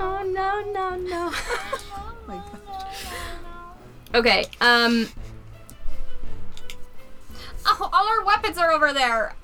[0.00, 1.32] Oh no, no, no.
[4.14, 4.26] My God.
[4.26, 5.08] okay, um,
[7.66, 9.34] Oh, all our weapons are over there.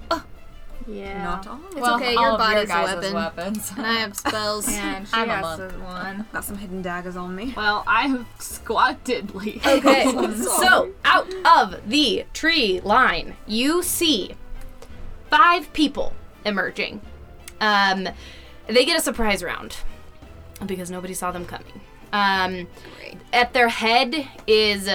[0.87, 1.23] Yeah.
[1.23, 1.61] Not all.
[1.77, 3.15] It's okay, your all of body's a weapon.
[3.15, 3.73] weapons.
[3.77, 4.67] And I have spells.
[4.77, 6.27] And she I'm has a one.
[6.33, 7.55] Got some hidden daggers on me.
[7.57, 9.65] Well, I have squattedly.
[9.65, 10.11] Okay,
[10.43, 14.35] so out of the tree line, you see
[15.31, 16.13] five people
[16.45, 17.01] emerging.
[17.61, 18.09] Um,
[18.67, 19.77] they get a surprise round
[20.67, 21.81] because nobody saw them coming.
[22.12, 22.66] Um,
[23.33, 24.88] at their head is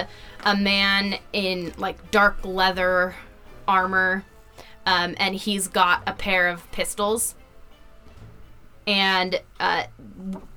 [0.44, 3.14] a man in like dark leather
[3.66, 4.24] armor,
[4.84, 7.34] um, and he's got a pair of pistols.
[8.86, 9.84] And uh,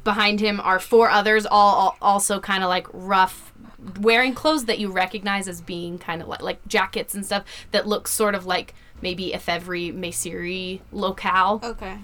[0.03, 3.51] behind him are four others, all, all also kind of like rough,
[3.99, 7.87] wearing clothes that you recognize as being kind of like, like jackets and stuff that
[7.87, 11.59] look sort of like maybe Ephevri Masiri locale.
[11.63, 11.97] Okay.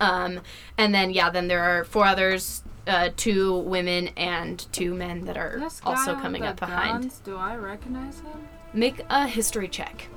[0.00, 0.40] Um,
[0.76, 5.36] and then yeah, then there are four others, uh, two women and two men that
[5.36, 7.02] are This also coming up behind.
[7.02, 8.48] guns, Do I recognize him?
[8.72, 10.08] Make a history check.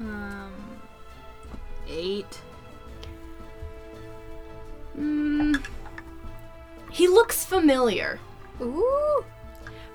[0.00, 0.52] Um,
[1.88, 2.40] eight.
[4.98, 5.62] Mm,
[6.90, 8.18] he looks familiar,
[8.60, 9.24] Ooh.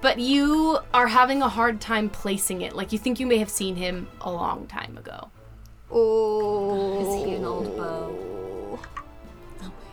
[0.02, 2.74] but you are having a hard time placing it.
[2.76, 5.30] Like you think you may have seen him a long time ago.
[5.94, 7.02] Oh.
[7.02, 8.80] Is he an old beau?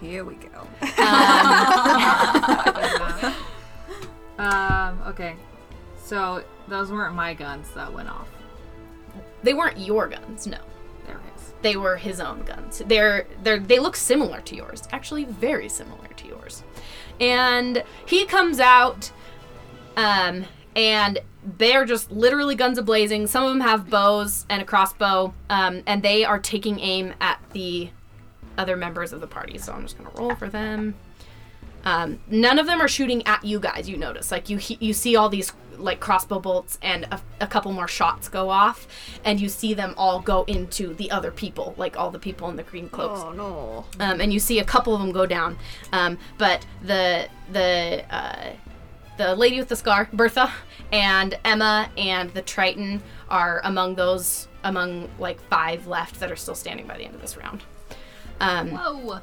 [0.01, 0.67] Here we go.
[4.41, 5.37] Um, okay.
[6.03, 8.29] So those weren't my guns that went off.
[9.43, 10.57] They weren't your guns, no.
[11.07, 11.53] They're his.
[11.61, 12.83] They were his own guns.
[12.87, 14.83] They're they're they look similar to yours.
[14.93, 16.63] Actually very similar to yours.
[17.21, 19.13] And he comes out
[19.99, 21.19] um and
[21.59, 23.27] they're just literally guns a blazing.
[23.27, 27.41] Some of them have bows and a crossbow, um, and they are taking aim at
[27.53, 27.91] the
[28.59, 29.57] other members of the party.
[29.59, 30.95] So I'm just gonna roll for them.
[31.85, 33.89] Um, none of them are shooting at you guys.
[33.89, 37.47] You notice, like you he- you see all these like crossbow bolts and a, a
[37.47, 38.87] couple more shots go off,
[39.25, 42.57] and you see them all go into the other people, like all the people in
[42.57, 43.87] the green cloaks Oh no.
[43.99, 45.57] um, and you see a couple of them go down.
[45.91, 48.51] Um, but the the uh,
[49.21, 50.51] the lady with the scar, Bertha,
[50.93, 56.55] and Emma and the Triton are among those among like five left that are still
[56.55, 57.63] standing by the end of this round.
[58.41, 59.21] Um, Whoa.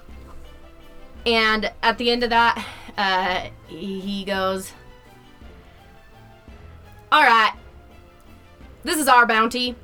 [1.25, 2.63] and at the end of that,
[2.95, 4.71] uh, he goes,
[7.11, 7.53] "All right,
[8.83, 9.75] this is our bounty.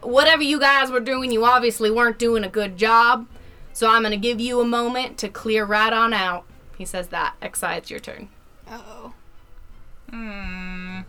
[0.00, 3.26] Whatever you guys were doing, you obviously weren't doing a good job.
[3.72, 6.44] So I'm gonna give you a moment to clear right on out."
[6.78, 7.34] He says that.
[7.42, 8.28] Exai, it's your turn.
[8.70, 9.13] Oh.
[10.10, 11.00] Hmm.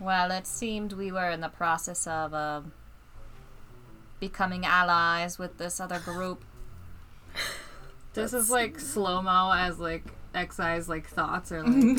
[0.00, 2.62] Well, it seemed we were in the process of uh,
[4.20, 6.44] becoming allies with this other group.
[8.14, 11.96] This is like slow mo as like Xi's like thoughts are like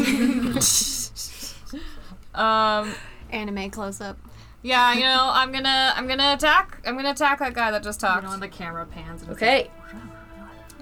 [2.36, 2.93] Um.
[3.32, 4.19] Anime close up.
[4.62, 8.00] Yeah, you know, I'm gonna, I'm gonna attack, I'm gonna attack that guy that just
[8.04, 8.24] you talked.
[8.26, 9.24] know when the camera pans.
[9.24, 9.72] And it's Okay.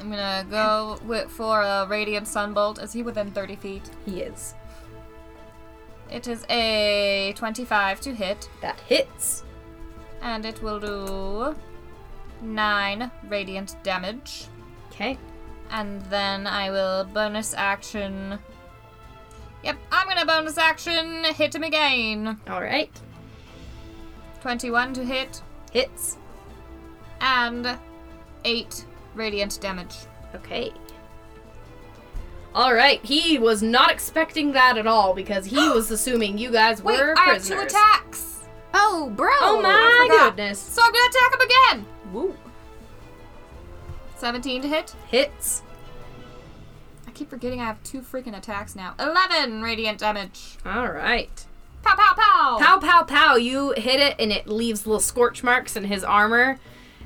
[0.01, 2.81] I'm gonna go with, for a radiant sunbolt.
[2.81, 3.89] Is he within 30 feet?
[4.05, 4.55] He is.
[6.09, 9.43] It is a 25 to hit, That hits.
[10.21, 11.55] and it will do
[12.41, 14.45] nine radiant damage.
[14.89, 15.17] Okay.
[15.69, 18.39] And then I will bonus action.
[19.63, 22.39] Yep, I'm gonna bonus action hit him again.
[22.49, 22.91] All right.
[24.41, 26.17] 21 to hit, Hits.
[27.21, 27.77] and
[28.43, 28.85] 8
[29.15, 29.95] radiant damage.
[30.35, 30.71] Okay.
[32.53, 33.03] All right.
[33.03, 37.17] He was not expecting that at all because he was assuming you guys Wait, were
[37.17, 37.59] I have prisoners.
[37.61, 38.39] two attacks!
[38.73, 39.29] Oh, bro.
[39.41, 40.35] Oh I my forgot.
[40.35, 40.59] goodness.
[40.59, 41.85] So I'm gonna attack him again!
[42.13, 42.37] Woo.
[44.17, 44.95] 17 to hit.
[45.07, 45.63] Hits.
[47.07, 48.95] I keep forgetting I have two freaking attacks now.
[48.99, 50.57] 11 radiant damage.
[50.65, 51.45] All right.
[51.83, 52.57] Pow pow pow!
[52.59, 53.35] Pow pow pow.
[53.35, 56.59] You hit it and it leaves little scorch marks in his armor,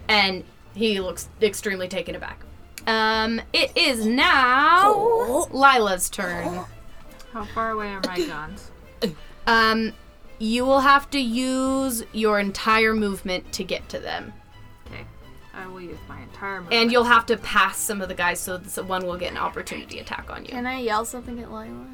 [0.09, 0.43] and
[0.75, 2.43] he looks extremely taken aback.
[2.87, 6.65] Um, it is now Lila's turn.
[7.31, 8.71] How far away are my guns?
[9.47, 9.93] Um,
[10.39, 14.33] you will have to use your entire movement to get to them.
[14.87, 15.05] Okay,
[15.53, 16.81] I will use my entire movement.
[16.81, 19.37] And you'll have to pass some of the guys so that one will get an
[19.37, 20.51] opportunity attack on you.
[20.51, 21.87] Can I yell something at Lila?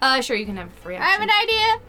[0.00, 1.80] Uh, sure, you can have a free I have an idea.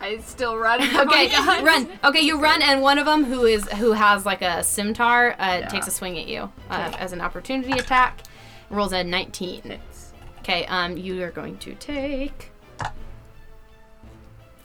[0.00, 0.80] I still run.
[0.96, 1.28] Okay,
[1.62, 1.88] run.
[2.04, 5.62] Okay, you run, and one of them who is who has like a scimitar uh,
[5.68, 8.22] takes a swing at you uh, as an opportunity attack.
[8.70, 9.62] Rolls a 19.
[9.62, 10.12] Hits.
[10.40, 12.50] Okay, um, you are going to take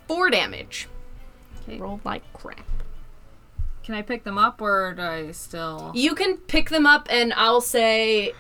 [0.08, 0.88] four damage.
[1.64, 1.78] Okay.
[1.78, 2.66] Rolled like crap.
[3.84, 5.92] Can I pick them up or do I still?
[5.96, 8.34] You can pick them up, and I'll say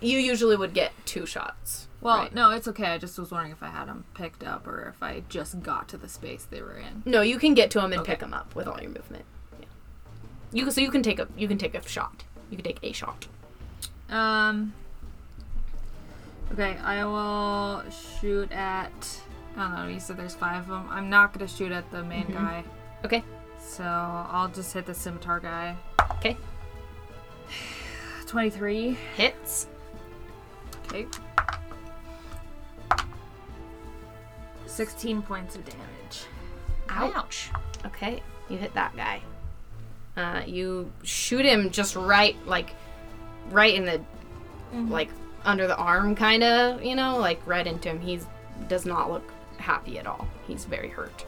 [0.00, 1.85] you usually would get two shots.
[2.00, 2.34] Well, Right.
[2.34, 2.92] no, it's okay.
[2.92, 5.88] I just was wondering if I had them picked up or if I just got
[5.88, 7.02] to the space they were in.
[7.04, 8.12] No, you can get to them and Okay.
[8.12, 9.24] pick them up with all your movement.
[9.58, 9.66] Yeah.
[10.52, 12.24] You so you can take a you can take a shot.
[12.50, 13.26] You can take a shot.
[14.10, 14.72] Um.
[16.52, 19.20] Okay, I will shoot at.
[19.56, 19.86] I don't know.
[19.88, 20.86] You said there's five of them.
[20.90, 22.62] I'm not gonna shoot at the main guy.
[23.04, 23.24] Okay.
[23.58, 25.76] So I'll just hit the scimitar guy.
[26.18, 26.36] Okay.
[28.26, 28.96] Twenty-three.
[29.16, 29.66] Hits.
[30.86, 31.06] Okay.
[34.76, 36.26] Sixteen points of damage.
[36.90, 37.50] Ouch.
[37.86, 39.22] Okay, you hit that guy.
[40.18, 42.74] Uh, you shoot him just right, like,
[43.50, 44.02] right in the,
[44.92, 45.08] like,
[45.46, 48.00] under the arm, kind of, you know, like right into him.
[48.00, 48.26] He's
[48.68, 50.28] does not look happy at all.
[50.46, 51.24] He's very hurt.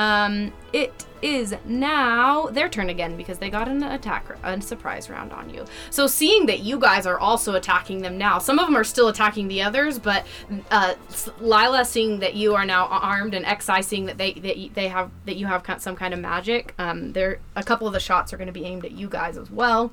[0.00, 5.30] Um, it is now their turn again because they got an attack, a surprise round
[5.30, 5.66] on you.
[5.90, 9.08] So seeing that you guys are also attacking them now, some of them are still
[9.08, 10.26] attacking the others, but
[10.70, 10.94] uh,
[11.38, 15.10] Lila seeing that you are now armed and Xi seeing that they that they have
[15.26, 18.38] that you have some kind of magic, um, there a couple of the shots are
[18.38, 19.92] going to be aimed at you guys as well.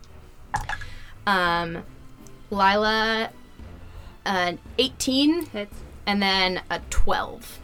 [1.26, 1.84] Um,
[2.50, 3.32] Lila,
[4.24, 5.76] an 18 Hits.
[6.06, 7.60] and then a 12.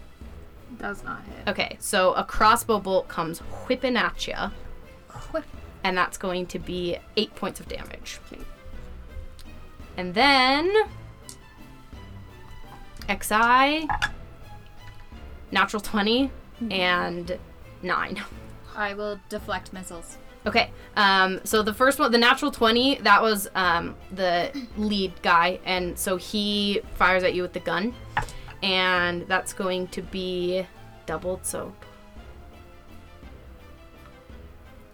[0.83, 1.47] Does not hit.
[1.47, 4.35] Okay, so a crossbow bolt comes whipping at you,
[5.31, 5.45] Whip.
[5.81, 8.19] and that's going to be eight points of damage.
[9.95, 10.73] And then
[13.07, 13.87] Xi,
[15.53, 16.29] natural 20,
[16.69, 17.39] and
[17.81, 18.23] 9.
[18.75, 20.17] I will deflect missiles.
[20.45, 25.59] Okay, um, so the first one, the natural 20, that was um, the lead guy,
[25.63, 27.95] and so he fires at you with the gun,
[28.63, 30.65] and that's going to be
[31.05, 31.73] doubled, so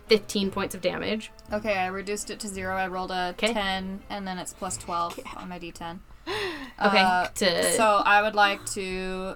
[0.08, 1.32] 15 points of damage.
[1.54, 2.76] Okay, I reduced it to zero.
[2.76, 3.54] I rolled a 'Kay.
[3.54, 6.00] 10, and then it's plus 12 on my d10.
[6.82, 9.36] Okay, Uh, to So I would like to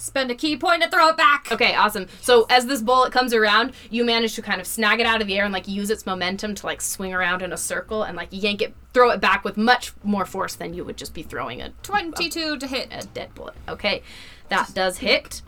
[0.00, 1.48] spend a ki point to throw it back.
[1.52, 2.06] Okay, awesome.
[2.20, 5.26] So as this bullet comes around, you manage to kind of snag it out of
[5.26, 8.16] the air and like use its momentum to like swing around in a circle and
[8.16, 11.22] like yank it, throw it back with much more force than you would just be
[11.22, 12.88] throwing a 22 to hit.
[12.90, 13.54] a dead bullet.
[13.68, 14.02] Okay,
[14.48, 15.42] that does hit.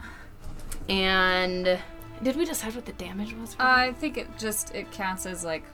[0.88, 1.78] And
[2.22, 3.54] did we decide what the damage was?
[3.54, 5.64] For I think it just it counts as like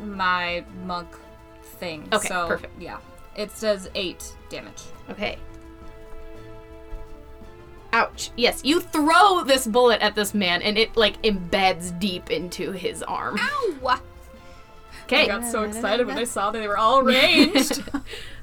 [0.00, 1.08] my monk
[1.62, 2.08] thing.
[2.12, 2.80] Okay, so, perfect.
[2.80, 2.98] Yeah,
[3.36, 4.82] it says eight damage.
[5.10, 5.38] Okay.
[7.92, 8.30] Ouch.
[8.36, 13.02] Yes, you throw this bullet at this man and it like embeds deep into his
[13.02, 13.36] arm.
[13.38, 14.00] Ow!
[15.04, 15.24] Okay.
[15.24, 17.82] I got so excited when I saw that they were all ranged.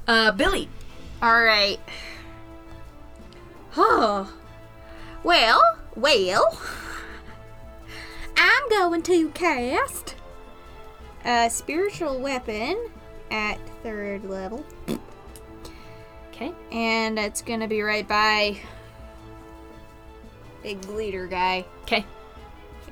[0.06, 0.68] Uh Billy.
[1.22, 1.80] All right.
[3.76, 4.32] Oh.
[5.24, 5.60] Well,
[5.96, 6.60] well.
[8.36, 10.14] I'm going to cast
[11.24, 12.88] a spiritual weapon
[13.30, 14.64] at third level,
[16.30, 16.52] Okay.
[16.72, 18.58] and it's gonna be right by
[20.62, 22.04] big bleeder guy, Okay.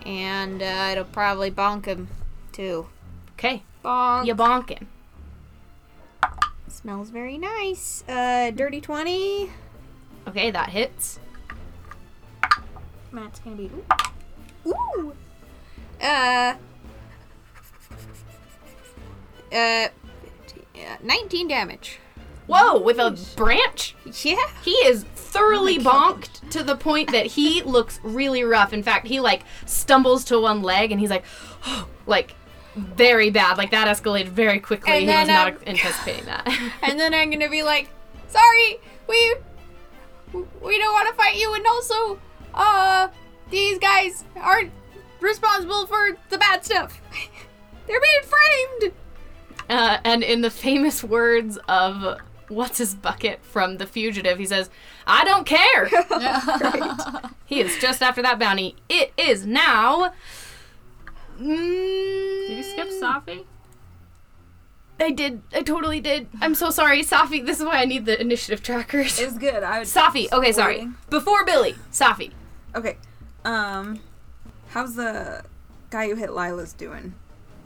[0.06, 2.08] and uh, it'll probably bonk him
[2.52, 2.88] too.
[3.32, 3.62] Okay.
[3.84, 4.26] Bonk.
[4.26, 4.88] You bonk him.
[6.68, 8.04] Smells very nice.
[8.08, 9.50] Uh, dirty twenty.
[10.26, 11.18] Okay, that hits.
[13.12, 13.70] That's gonna be
[14.66, 14.72] ooh.
[14.72, 15.12] Ooh.
[16.02, 16.54] Uh.
[19.52, 19.88] Uh.
[21.02, 21.98] 19 damage.
[22.48, 23.94] Whoa, with a branch?
[24.24, 24.36] Yeah.
[24.64, 28.72] He is thoroughly bonked to the point that he looks really rough.
[28.72, 31.24] In fact, he like stumbles to one leg and he's like,
[32.06, 32.34] like
[32.74, 33.58] very bad.
[33.58, 34.92] Like that escalated very quickly.
[34.92, 36.48] And he was not um, anticipating that.
[36.82, 37.90] And then I'm gonna be like,
[38.28, 39.36] sorry, we
[40.32, 42.18] we don't want to fight you, and also,
[42.54, 43.08] uh,
[43.50, 44.72] these guys aren't
[45.20, 47.00] responsible for the bad stuff.
[47.86, 48.94] They're being framed.
[49.70, 52.18] Uh, and in the famous words of
[52.48, 54.70] what's his bucket from The Fugitive, he says,
[55.06, 55.88] "I don't care."
[57.46, 58.76] He is just after that bounty.
[58.90, 60.12] It is now.
[61.40, 63.44] Mm, Did you skip Safi?
[65.00, 65.40] I did.
[65.54, 66.26] I totally did.
[66.42, 67.44] I'm so sorry, Safi.
[67.46, 69.18] This is why I need the initiative trackers.
[69.18, 69.62] It's good.
[69.62, 69.88] I would.
[69.88, 70.30] Safi.
[70.30, 70.74] Okay, sorry.
[70.74, 70.94] Waiting.
[71.08, 72.32] Before Billy, Safi.
[72.74, 72.98] Okay.
[73.46, 74.00] Um,
[74.68, 75.42] how's the
[75.88, 77.14] guy who hit Lila's doing?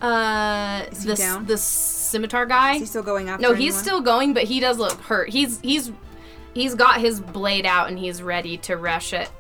[0.03, 1.47] Uh, Is he the down?
[1.47, 2.75] the scimitar guy.
[2.75, 3.43] Is he still going after?
[3.43, 3.83] no, he's anyone?
[3.85, 5.29] still going, but he does look hurt.
[5.31, 5.93] He's he's
[6.55, 9.31] he's got his blade out and he's ready to rush it.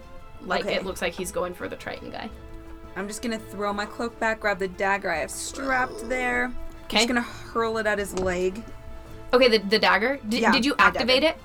[0.43, 0.75] Like Okay.
[0.77, 2.31] it looks like he's going for the Triton guy.
[2.97, 6.45] I'm just gonna throw my cloak back, grab the dagger I have strapped there.
[6.47, 6.97] I'm Okay.
[6.99, 8.63] just gonna hurl it at his leg.
[9.33, 10.19] Okay, the the dagger.
[10.29, 11.37] Did, Yeah, did you activate it?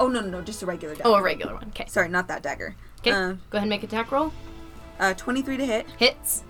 [0.00, 1.08] Oh no no no, just a regular dagger.
[1.08, 1.66] Oh, a regular one.
[1.68, 1.86] Okay.
[1.86, 2.74] Sorry, not that dagger.
[3.00, 3.12] Okay.
[3.12, 4.32] Uh, Go ahead and make attack roll.
[4.98, 6.42] uh, 23 to hit Hits.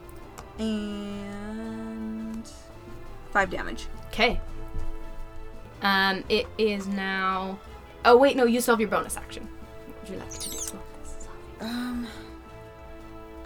[0.59, 2.49] And
[3.33, 3.87] five damage.
[4.09, 4.41] Okay.
[5.83, 7.59] Um, it is now.
[8.05, 9.49] Oh wait, no, you still have your bonus action.
[9.87, 10.59] What would you like to do?
[11.61, 12.07] Um,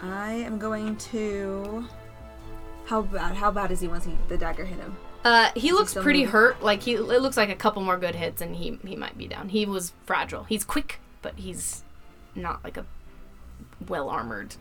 [0.01, 1.85] I am going to.
[2.85, 3.35] How bad?
[3.35, 4.95] How bad is he once he the dagger hit him?
[5.23, 6.31] Uh, he looks still pretty moving?
[6.31, 6.63] hurt.
[6.63, 9.27] Like he, it looks like a couple more good hits, and he he might be
[9.27, 9.49] down.
[9.49, 10.43] He was fragile.
[10.45, 11.83] He's quick, but he's
[12.35, 12.85] not like a
[13.87, 14.55] well armored,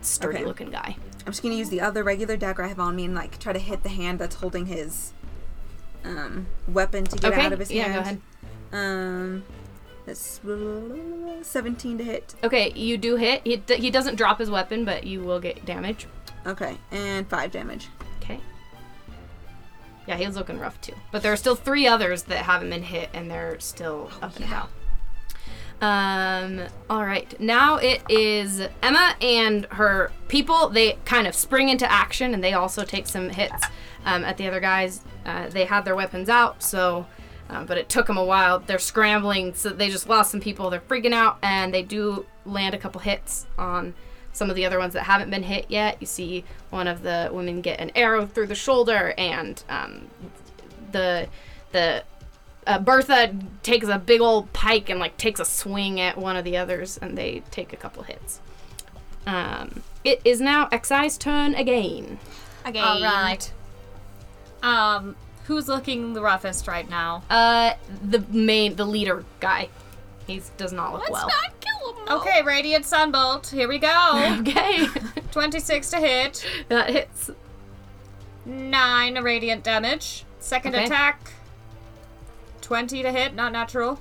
[0.00, 0.46] sturdy Okay.
[0.46, 0.96] looking guy.
[1.20, 3.52] I'm just gonna use the other regular dagger I have on me and like try
[3.52, 5.12] to hit the hand that's holding his
[6.04, 7.46] um weapon to get okay.
[7.46, 7.94] out of his yeah, hand.
[7.94, 8.20] go ahead.
[8.70, 9.44] Um,
[10.06, 10.40] that's
[11.42, 12.34] 17 to hit.
[12.42, 13.42] Okay, you do hit.
[13.44, 16.06] He, d- he doesn't drop his weapon, but you will get damage.
[16.46, 17.88] Okay, and five damage.
[18.22, 18.40] Okay.
[20.06, 20.94] Yeah, he's looking rough too.
[21.12, 24.46] But there are still three others that haven't been hit, and they're still up and
[24.46, 24.70] about.
[25.80, 26.62] Um.
[26.90, 27.38] All right.
[27.40, 30.68] Now it is Emma and her people.
[30.68, 33.64] They kind of spring into action, and they also take some hits
[34.04, 35.02] um, at the other guys.
[35.24, 37.06] Uh, they had their weapons out, so.
[37.50, 38.58] Um, but it took them a while.
[38.58, 40.68] They're scrambling, so they just lost some people.
[40.68, 43.94] They're freaking out, and they do land a couple hits on
[44.34, 45.96] some of the other ones that haven't been hit yet.
[46.00, 50.08] You see one of the women get an arrow through the shoulder, and um,
[50.92, 51.28] the
[51.72, 52.04] the
[52.68, 56.44] uh, Bertha takes a big old pike and like takes a swing at one of
[56.44, 58.40] the others, and they take a couple hits.
[59.26, 62.18] Um, it is now Exai's turn again.
[62.66, 62.78] Okay.
[62.78, 63.52] All right.
[64.62, 65.16] Um,
[65.46, 67.22] who's looking the roughest right now?
[67.30, 69.68] Uh, the main, the leader guy.
[70.26, 71.26] He does not look Let's well.
[71.26, 72.20] Let's not kill him.
[72.20, 73.50] Okay, Radiant Sunbolt.
[73.50, 74.34] Here we go.
[74.40, 74.86] Okay,
[75.32, 76.46] 26 to hit.
[76.68, 77.30] that hits.
[78.44, 80.24] 9 radiant damage.
[80.38, 80.84] Second Okay.
[80.84, 81.32] attack.
[82.68, 83.98] 20 to hit, not natural.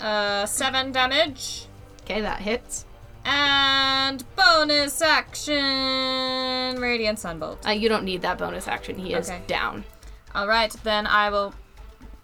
[0.00, 1.66] Uh, 7 damage.
[2.02, 2.84] Okay, that hits.
[3.24, 5.54] And bonus action
[6.80, 7.64] Radiant Sunbolt.
[7.64, 8.98] Uh, you don't need that bonus action.
[8.98, 9.40] He is Okay.
[9.46, 9.84] down.
[10.34, 11.54] All right, then I will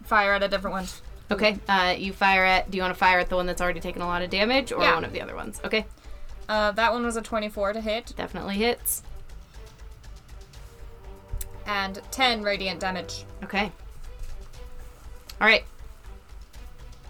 [0.03, 0.87] fire at a different one.
[1.31, 1.57] Okay.
[1.69, 2.69] Uh, you fire at.
[2.69, 4.73] Do you want to fire at the one that's already taken a lot of damage,
[4.73, 4.95] or Yeah.
[4.95, 5.61] one of the other ones?
[5.63, 5.85] Okay.
[6.49, 9.01] Uh, that one was a 24 to hit Definitely hits.
[11.65, 13.23] and 10 radiant damage.
[13.45, 13.71] Okay.
[15.41, 15.65] All right.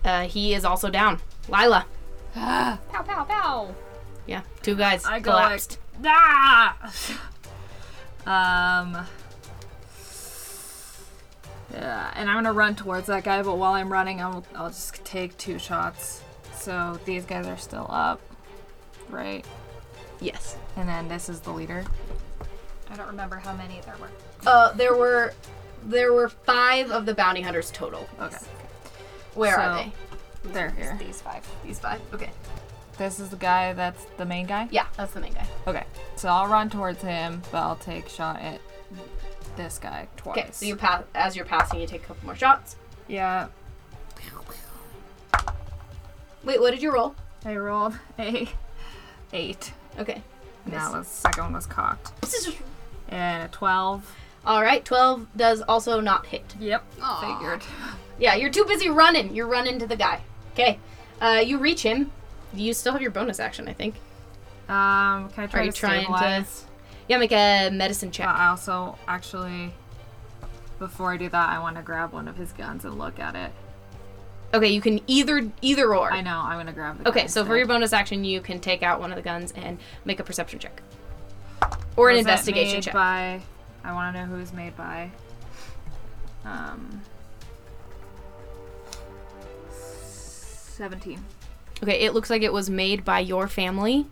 [0.06, 1.20] Uh, he is also down.
[1.50, 1.86] Lila.
[2.34, 3.76] Pow pow pow.
[4.26, 4.42] Yeah.
[4.62, 5.80] Two guys I go collapsed.
[6.02, 6.78] like, ah!
[8.26, 9.06] um.
[11.74, 15.04] Yeah, and I'm gonna run towards that guy, but while I'm running, I'll, I'll just
[15.04, 16.22] take two shots.
[16.54, 18.22] So these guys are still up,
[19.10, 19.46] right?
[20.22, 20.56] yes.
[20.78, 21.84] And then this is the leader.
[22.90, 24.10] I don't remember how many there were.
[24.46, 25.34] Uh, there were
[25.84, 28.08] there were five of the bounty hunters total.
[28.20, 28.38] Okay.
[29.34, 29.92] Where are they?
[30.52, 30.98] They're here.
[31.00, 31.48] These five.
[31.64, 32.02] These five.
[32.14, 32.30] Okay.
[32.98, 34.68] This is the guy that's the main guy?
[34.72, 35.48] Yeah, that's the main guy.
[35.68, 35.86] Okay.
[36.16, 38.60] So I'll run towards him, but I'll take shot at
[39.56, 40.38] this guy twice.
[40.38, 40.50] Okay.
[40.52, 42.76] So you pass as you're passing, you take a couple more shots.
[43.08, 43.48] Yeah.
[46.44, 47.16] Wait, what did you roll?
[47.46, 48.48] I rolled a
[49.34, 49.74] eight.
[49.98, 50.22] Okay.
[50.66, 52.12] And that was second one was cocked.
[53.10, 54.12] And a twelve.
[54.46, 54.84] All right.
[54.84, 56.56] Twelve does also not hit.
[56.60, 56.84] Yep.
[57.22, 57.62] Figured.
[58.20, 59.36] Yeah, you're too busy running.
[59.36, 60.22] You're running to the guy.
[60.54, 60.80] Okay.
[61.20, 62.12] Uh, you reach him.
[62.54, 63.96] You still have your bonus action, I think.
[64.68, 66.46] Um, can I try Are you to trying to-
[67.08, 68.26] Yeah, make a medicine check.
[68.28, 69.74] But I also actually,
[70.80, 73.36] before I do that, I want to grab one of his guns and look at
[73.36, 73.52] it.
[74.54, 76.12] Okay, you can either either or.
[76.12, 76.42] I know.
[76.44, 77.08] I'm gonna grab the.
[77.10, 79.54] Okay, gun so for your bonus action, you can take out one of the guns
[79.56, 80.82] and make a perception check,
[81.96, 82.94] or an Was it investigation made check.
[82.94, 83.42] By,
[83.84, 85.12] I want to know who's made by.
[86.46, 87.02] Um.
[89.72, 91.24] Seventeen.
[91.84, 94.06] Okay, it looks like it was made by your family,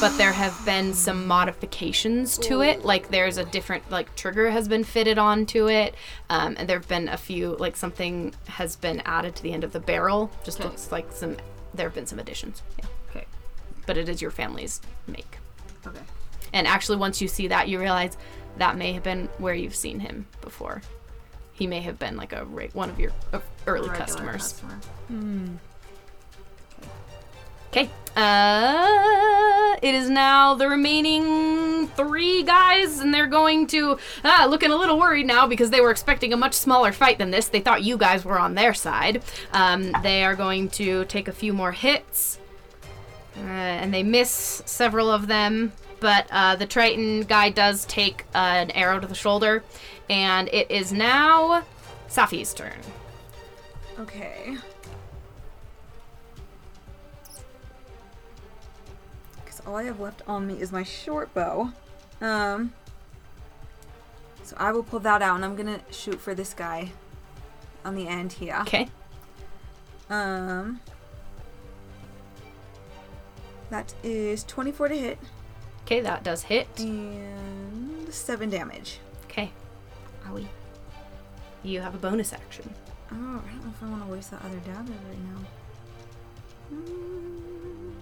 [0.00, 2.84] but there have been some modifications to it.
[2.84, 5.94] Like there's a different like trigger has been fitted onto it,
[6.30, 9.62] um, and there have been a few like something has been added to the end
[9.62, 10.32] of the barrel.
[10.42, 10.68] Just Okay.
[10.68, 11.36] looks like some.
[11.74, 12.60] There have been some additions.
[12.78, 13.26] Yeah, Okay.
[13.86, 15.38] but it is your family's make.
[15.86, 16.00] Okay.
[16.52, 18.16] And actually, once you see that, you realize
[18.58, 20.82] that may have been where you've seen him before.
[21.52, 24.52] He may have been like a one of your uh, early Regular customers.
[24.52, 24.78] customer.
[27.68, 27.88] Okay.
[28.16, 34.76] Uh, it is now the remaining three guys, and they're going to ah looking a
[34.76, 37.48] little worried now because they were expecting a much smaller fight than this.
[37.48, 39.22] They thought you guys were on their side.
[39.54, 42.38] Um, they are going to take a few more hits,
[43.38, 45.72] uh, and they miss several of them.
[46.02, 49.62] But uh, the Triton guy does take uh, an arrow to the shoulder,
[50.10, 51.64] and it is now
[52.08, 52.80] Safi's turn.
[54.00, 54.56] Okay.
[59.44, 61.72] Because all I have left on me is my short bow.
[62.20, 62.72] Um.
[64.42, 66.90] So I will pull that out and I'm gonna shoot for this guy
[67.84, 68.58] on the end here.
[68.62, 68.88] Okay.
[70.10, 70.80] Um.
[73.70, 75.18] That is 24 to hit
[75.92, 76.66] Okay, that does hit.
[76.78, 78.98] and 7 damage.
[79.24, 79.50] Okay.
[80.26, 80.46] Owie.
[81.62, 82.72] You have a bonus action.
[83.10, 85.38] Oh, I don't know if I want to waste that other dagger right now.
[86.72, 87.92] Mm.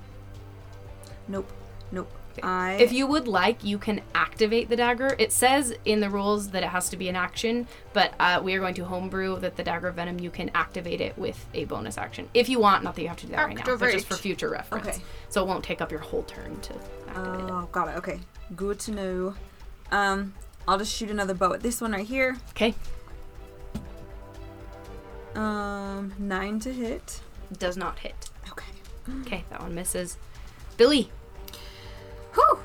[1.26, 1.50] Nope.
[1.90, 2.12] Nope.
[2.42, 2.74] I.
[2.74, 5.14] If you would like, you can activate the dagger.
[5.18, 8.54] It says in the rules that it has to be an action, but uh, we
[8.54, 10.20] are going to homebrew that the dagger of venom.
[10.20, 12.84] You can activate it with a bonus action if you want.
[12.84, 14.86] Not that you have to do that right now, but just for future reference.
[14.86, 14.98] Okay.
[15.28, 16.74] So it won't take up your whole turn to
[17.08, 17.50] activate it.
[17.50, 17.96] Oh, got it.
[17.96, 18.20] Okay.
[18.56, 19.34] Good to know.
[19.90, 20.34] Um,
[20.68, 22.36] I'll just shoot another bow at this one right here.
[22.50, 22.74] Okay.
[25.34, 27.20] Um, nine to hit.
[27.58, 28.30] Does not hit.
[28.50, 28.66] Okay.
[29.22, 30.16] Okay, that one misses.
[30.76, 31.10] Billy.
[32.34, 32.58] Whew.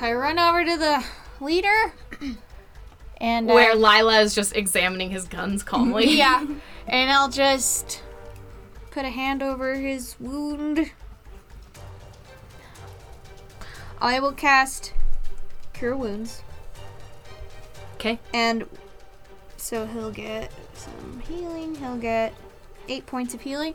[0.00, 1.04] I run over to the
[1.44, 1.92] leader.
[3.22, 6.08] And Where I- Lila is just examining his guns calmly.
[6.16, 6.42] yeah,
[6.88, 8.02] and I'll just
[8.90, 10.90] put a hand over his wound.
[14.00, 14.94] I will cast
[15.74, 16.42] Cure Wounds,
[17.96, 18.18] Okay.
[18.32, 18.66] and
[19.58, 21.74] so he'll get some healing.
[21.74, 22.32] He'll get
[22.88, 23.74] eight points of healing,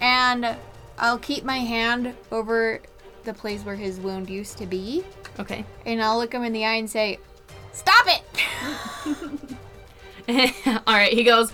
[0.00, 0.56] and
[0.98, 2.80] I'll keep my hand over
[3.24, 5.04] the place where his wound used to be,
[5.38, 5.64] Okay.
[5.86, 7.18] and I'll look him in the eye and say,
[7.72, 8.22] "Stop it!"
[10.86, 11.52] All right, he goes.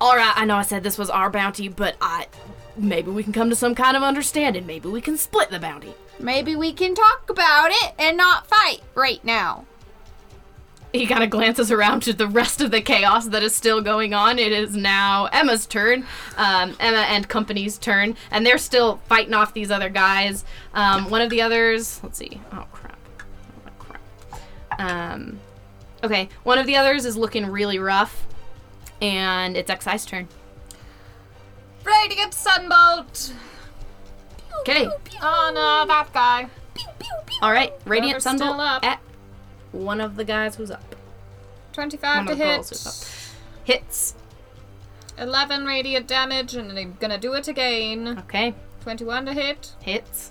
[0.00, 2.26] All right, I know I said this was our bounty, but I
[2.76, 4.66] maybe we can come to some kind of understanding.
[4.66, 5.94] Maybe we can split the bounty.
[6.20, 9.64] Maybe we can talk about it and not fight right now.
[10.92, 14.14] He kind of glances around to the rest of the chaos that is still going
[14.14, 14.38] on.
[14.38, 19.52] It is now Emma's turn, um, Emma and company's turn, and they're still fighting off
[19.54, 20.44] these other guys.
[20.74, 22.40] Um, one of the others, let's see.
[22.52, 22.98] Oh crap!
[23.66, 24.00] Oh crap!
[24.78, 25.38] Um,
[26.02, 28.26] okay, one of the others is looking really rough,
[29.02, 30.28] and it's Xi's turn.
[31.84, 33.32] Radiant Sunbolt!
[34.60, 34.88] Okay,
[35.22, 36.48] Oh no, that guy.
[37.42, 37.72] all right.
[37.84, 38.84] Radiant Whoever's Sunbolt up.
[38.84, 39.00] at
[39.78, 40.94] one of the guys who's up.
[41.72, 43.76] 25 One to of the girls who's hit.
[43.80, 43.82] up.
[43.84, 44.14] Hits.
[45.18, 48.18] 11 radiant damage, and I'm gonna do it again.
[48.20, 49.72] Okay, 21 to hit.
[49.82, 50.30] hits.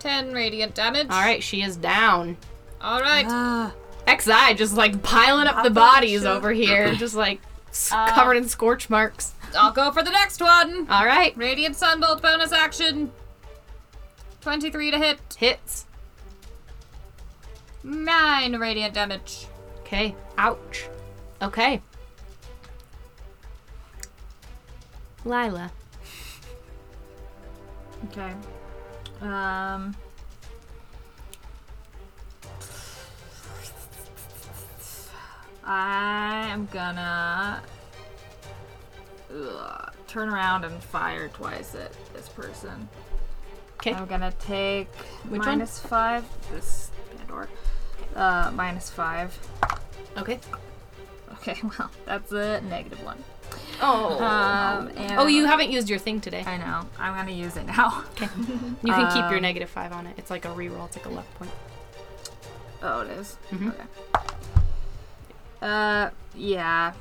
[0.00, 1.08] 10 radiant damage.
[1.10, 2.36] All right, she is down.
[2.82, 3.26] Alright.
[3.28, 3.72] Ah,
[4.08, 7.40] Xi just like piling up the bodies over here, just like
[7.92, 9.32] Uh, covered in scorch marks.
[9.56, 10.88] I'll go for the next one.
[10.90, 13.12] All right, Radiant Sunbolt bonus action.
[14.40, 15.18] 23 to hit.
[15.38, 15.86] hits.
[17.82, 19.46] 9 radiant damage.
[19.80, 20.88] Okay, ouch.
[21.42, 21.80] Okay.
[25.24, 25.70] Lila.
[28.06, 28.32] Okay.
[29.20, 29.94] Um.
[35.62, 37.62] I am gonna
[39.32, 42.88] ugh, turn around and fire twice at this person.
[43.74, 43.92] Okay.
[43.94, 44.92] I'm gonna take
[45.28, 45.46] Which one?
[45.46, 46.24] minus five.
[46.50, 47.48] This Pandora.
[48.14, 49.38] Uh, minus five.
[50.16, 50.38] Okay.
[51.34, 53.22] Okay, well, that's a negative one.
[53.80, 54.22] Oh.
[54.22, 56.44] Um, and oh, you haven't used your thing today.
[56.46, 56.86] I know.
[56.98, 58.04] I'm gonna use it now.
[58.82, 60.14] You can keep your um, negative five on it.
[60.18, 60.86] It's like a reroll.
[60.86, 61.50] It's like a luck point.
[62.82, 63.36] Oh, it is?
[63.50, 63.68] Mhm.
[63.68, 63.84] Okay.
[65.62, 66.92] Uh, yeah,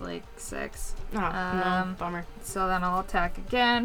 [0.00, 0.94] like six.
[1.14, 2.24] Oh, no, Um, bummer.
[2.42, 3.84] So then I'll attack again,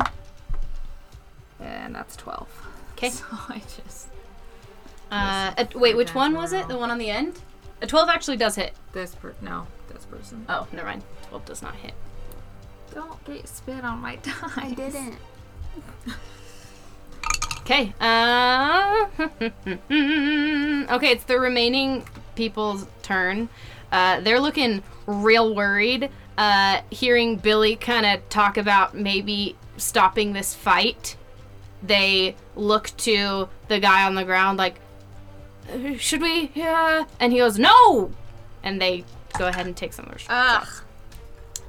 [1.59, 2.49] and that's twelve.
[2.93, 3.09] Okay.
[3.11, 4.08] So I just
[5.11, 6.67] Uh, uh, wait, which one was it?
[6.67, 7.39] The one on the end?
[7.81, 8.73] A 12 actually does hit.
[8.93, 10.45] this per no this person.
[10.49, 11.03] Oh, never mind.
[11.29, 11.93] 12 does not hit.
[12.93, 14.35] Don't get spit on my dice.
[14.57, 15.15] I didn't.
[17.61, 17.93] Okay.
[18.01, 19.07] Uh,
[20.95, 22.03] okay, it's the remaining
[22.35, 23.47] people's turn.
[23.91, 26.09] Uh, they're looking real worried.
[26.37, 31.15] Uh, hearing Billy kind of talk about maybe stopping this fight,
[31.83, 34.79] they look to the guy on the ground like, "Uh,
[35.97, 37.05] "Should we?" Yeah.
[37.19, 38.11] And he goes, "No!"
[38.63, 39.05] And they
[39.37, 40.63] go ahead and take some of their Ugh.
[40.65, 40.81] shots.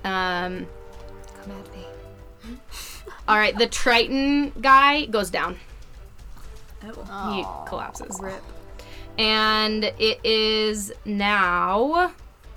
[0.05, 0.67] Um.
[1.43, 1.87] Come at me.
[3.29, 5.59] All right, the Triton guy goes down.
[6.83, 7.33] Oh.
[7.33, 8.19] He collapses.
[8.21, 8.43] Rip.
[9.19, 12.13] And it is now.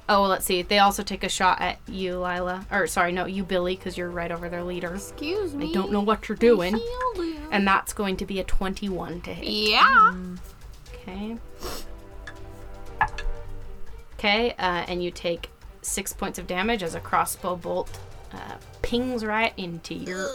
[0.09, 0.61] Oh, let's see.
[0.61, 2.65] They also take a shot at you, Lila.
[2.71, 4.93] Or, sorry, no, you, Billy, because you're right over their leader.
[4.95, 5.67] Excuse me.
[5.67, 6.79] They don't know what you're doing.
[7.51, 9.45] And that's going to be a 21 to hit.
[9.47, 10.13] Yeah.
[11.04, 11.38] Okay.
[14.14, 15.49] Okay, uh, and you take
[15.82, 17.99] six points of damage as a crossbow bolt
[18.32, 20.30] uh, pings right into your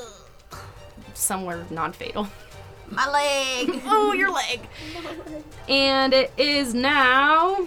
[1.14, 2.28] somewhere non-fatal.
[2.90, 3.80] My leg.
[3.86, 4.60] oh, your leg.
[5.68, 7.66] And it is now.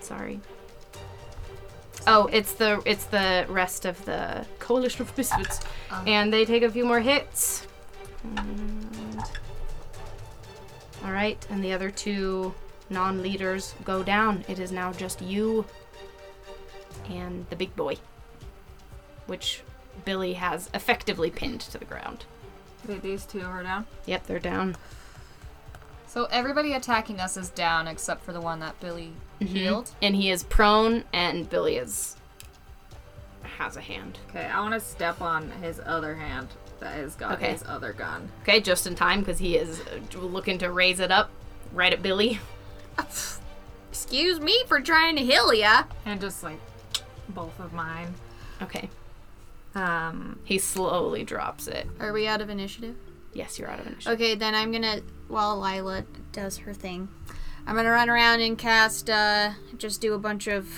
[0.00, 0.40] Sorry.
[2.06, 5.60] Oh, it's the it's the rest of the coalition of misfits,
[6.06, 7.66] and they take a few more hits.
[8.36, 8.69] And...
[11.10, 12.54] All right, and the other two
[12.88, 14.44] non-leaders go down.
[14.46, 15.66] It is now just you
[17.08, 17.96] and the big boy,
[19.26, 19.62] which
[20.04, 22.26] Billy has effectively pinned to the ground.
[22.86, 23.86] Wait, these two are down.
[24.06, 24.76] Yep, they're down.
[26.06, 29.52] So everybody attacking us is down except for the one that Billy mm-hmm.
[29.52, 29.90] healed.
[30.00, 32.16] And he is prone, and Billy is
[33.58, 34.20] has a hand.
[34.28, 36.46] Okay, I want to step on his other hand
[36.80, 37.52] that has got Okay.
[37.52, 38.30] his other gun.
[38.42, 41.30] Okay, just in time because he is uh, looking to raise it up
[41.72, 42.38] right at Billy.
[43.90, 45.84] Excuse me for trying to heal ya.
[46.06, 46.58] And just like
[47.28, 48.14] both of mine.
[48.62, 48.90] Okay,
[49.74, 51.86] Um, he slowly drops it.
[51.98, 52.96] Are we out of initiative?
[53.32, 54.12] Yes, you're out of initiative.
[54.20, 57.08] Okay, then I'm gonna while Lila does her thing,
[57.66, 60.68] I'm gonna run around and cast uh just do a bunch of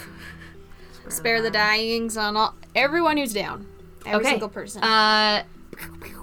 [1.08, 3.66] spare the dyings on all everyone who's down.
[4.06, 4.30] Every Okay.
[4.30, 4.82] single person.
[4.84, 5.44] Uh,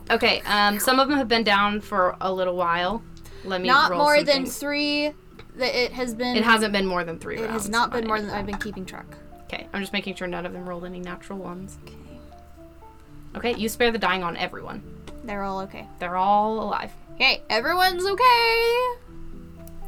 [0.09, 0.41] okay.
[0.45, 3.01] Um, some of them have been down for a little while.
[3.43, 4.57] Let me not more than things.
[4.57, 5.13] three
[5.55, 8.19] that it has been It hasn't been more than three it has not been more
[8.19, 9.05] than I've been keeping track.
[9.43, 11.77] Okay, I'm just making sure none of them rolled any natural ones.
[11.85, 11.95] Okay.
[13.35, 14.83] Okay, you spare the dying on everyone.
[15.23, 15.87] They're all okay.
[15.99, 16.91] They're all alive.
[17.15, 18.81] Okay, everyone's okay.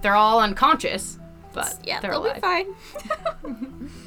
[0.01, 1.18] They're all unconscious,
[1.53, 2.36] but Yeah, they're they'll alive.
[2.36, 3.91] be fine.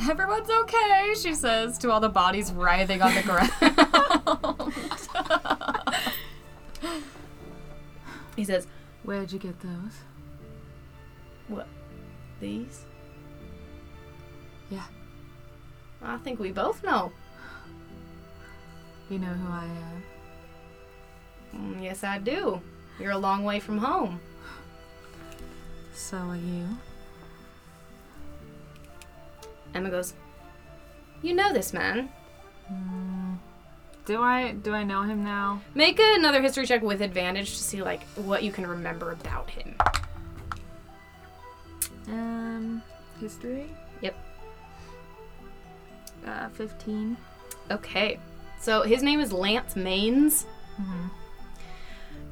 [0.00, 3.50] Everyone's okay, she says to all the bodies writhing on the ground.
[8.36, 8.68] He says,
[9.02, 9.94] Where'd you get those?
[11.48, 11.66] What?
[12.38, 12.84] These?
[14.70, 14.84] Yeah.
[16.02, 17.10] I think we both know.
[19.08, 20.02] You know who I am.
[21.74, 22.60] Mm, yes, I do.
[23.00, 24.20] You're a long way from home.
[25.94, 26.66] So are you.
[29.76, 30.14] Emma goes,
[31.22, 32.08] You know this man.
[34.06, 35.60] Do I do I know him now?
[35.74, 39.76] Make another history check with advantage to see like what you can remember about him.
[42.08, 42.82] Um,
[43.20, 43.66] history.
[44.00, 44.14] Yep.
[46.26, 47.16] Uh, fifteen.
[47.70, 48.18] Okay.
[48.60, 50.44] So his name is Lance Maines.
[50.80, 51.10] Mhm.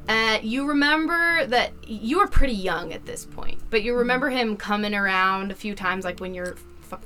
[0.09, 4.57] Uh, you remember that you were pretty young at this point, but you remember him
[4.57, 6.63] coming around a few times, like when your f-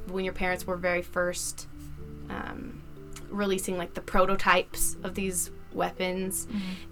[0.09, 1.67] when your parents were very first
[2.31, 2.83] um,
[3.31, 6.47] releasing like the prototypes of these weapons,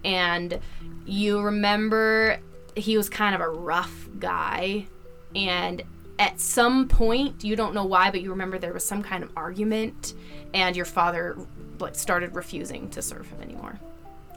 [0.05, 0.61] and
[1.05, 2.39] you remember
[2.75, 4.87] he was kind of a rough guy,
[5.35, 5.83] and
[6.19, 9.31] at some point you don't know why, but you remember there was some kind of
[9.37, 10.15] argument,
[10.55, 11.37] and your father
[11.79, 13.79] like started refusing to serve him anymore.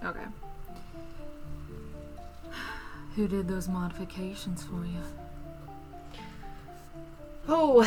[0.04, 0.26] Okay.
[3.16, 5.02] Who did those modifications for you?
[7.52, 7.82] Oh,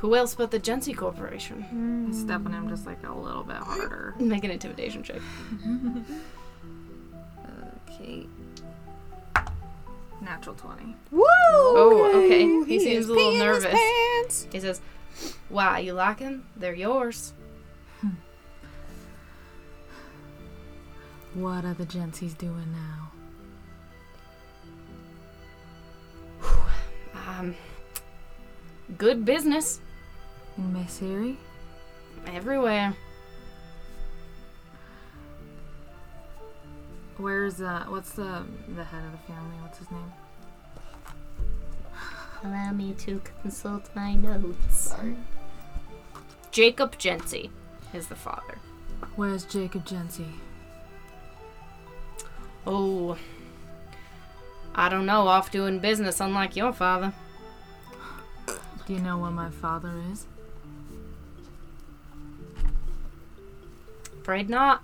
[0.00, 2.08] who else but the Gensi Corporation?
[2.08, 4.14] I step on him just like a little bit harder.
[4.18, 5.20] Make an intimidation check.
[8.00, 8.26] Okay.
[10.20, 10.94] Natural twenty.
[11.10, 11.24] Woo!
[11.50, 12.44] Oh, okay.
[12.64, 14.46] He, seems a little nervous.
[14.52, 14.80] He says,
[15.48, 16.46] "Why you like 'em?
[16.56, 17.32] They're yours."
[21.34, 23.10] What are the Gensies doing now?
[27.26, 27.54] Um,
[28.96, 29.80] good business
[30.56, 31.36] In Messiri?
[32.26, 32.94] everywhere.
[37.16, 38.44] Where's uh what's the
[38.76, 39.56] the head of the family?
[39.62, 40.12] What's his name?
[42.44, 44.94] Allow me to consult my notes.
[46.50, 47.50] Jacob Gensi
[47.92, 48.58] is the father.
[49.16, 50.26] Where's Jacob Gensi?
[52.66, 53.16] Oh,
[54.74, 55.26] I don't know.
[55.26, 57.12] Off doing business, unlike your father.
[58.88, 60.26] Do you know where my father is?
[64.22, 64.82] Afraid not.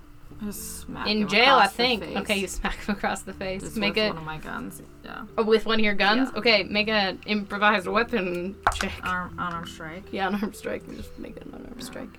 [0.51, 2.03] Smack In him jail, I across the think.
[2.05, 2.17] face.
[2.19, 3.63] Okay, you smack him across the face.
[3.63, 4.83] Just make with a one of my guns.
[5.03, 5.25] Yeah.
[5.39, 6.29] oh, with one of your guns.
[6.35, 6.39] Yeah.
[6.39, 8.93] Okay, make an improvised weapon check.
[9.05, 10.03] Arm unarmed strike.
[10.13, 10.87] Yeah, unarmed strike.
[10.95, 12.11] Just make it an unarmed strike.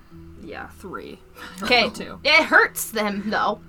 [0.42, 1.20] Yeah, three.
[1.62, 2.18] Okay, Two.
[2.24, 3.60] it hurts them though.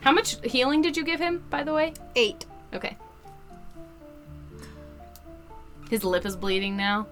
[0.00, 1.92] How much healing did you give him, by the way?
[2.16, 2.46] Eight.
[2.72, 2.96] Okay.
[5.90, 7.08] His lip is bleeding now.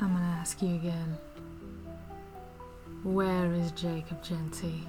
[0.00, 1.16] I'm gonna ask you again.
[3.02, 4.82] Where is Jacob Gensi?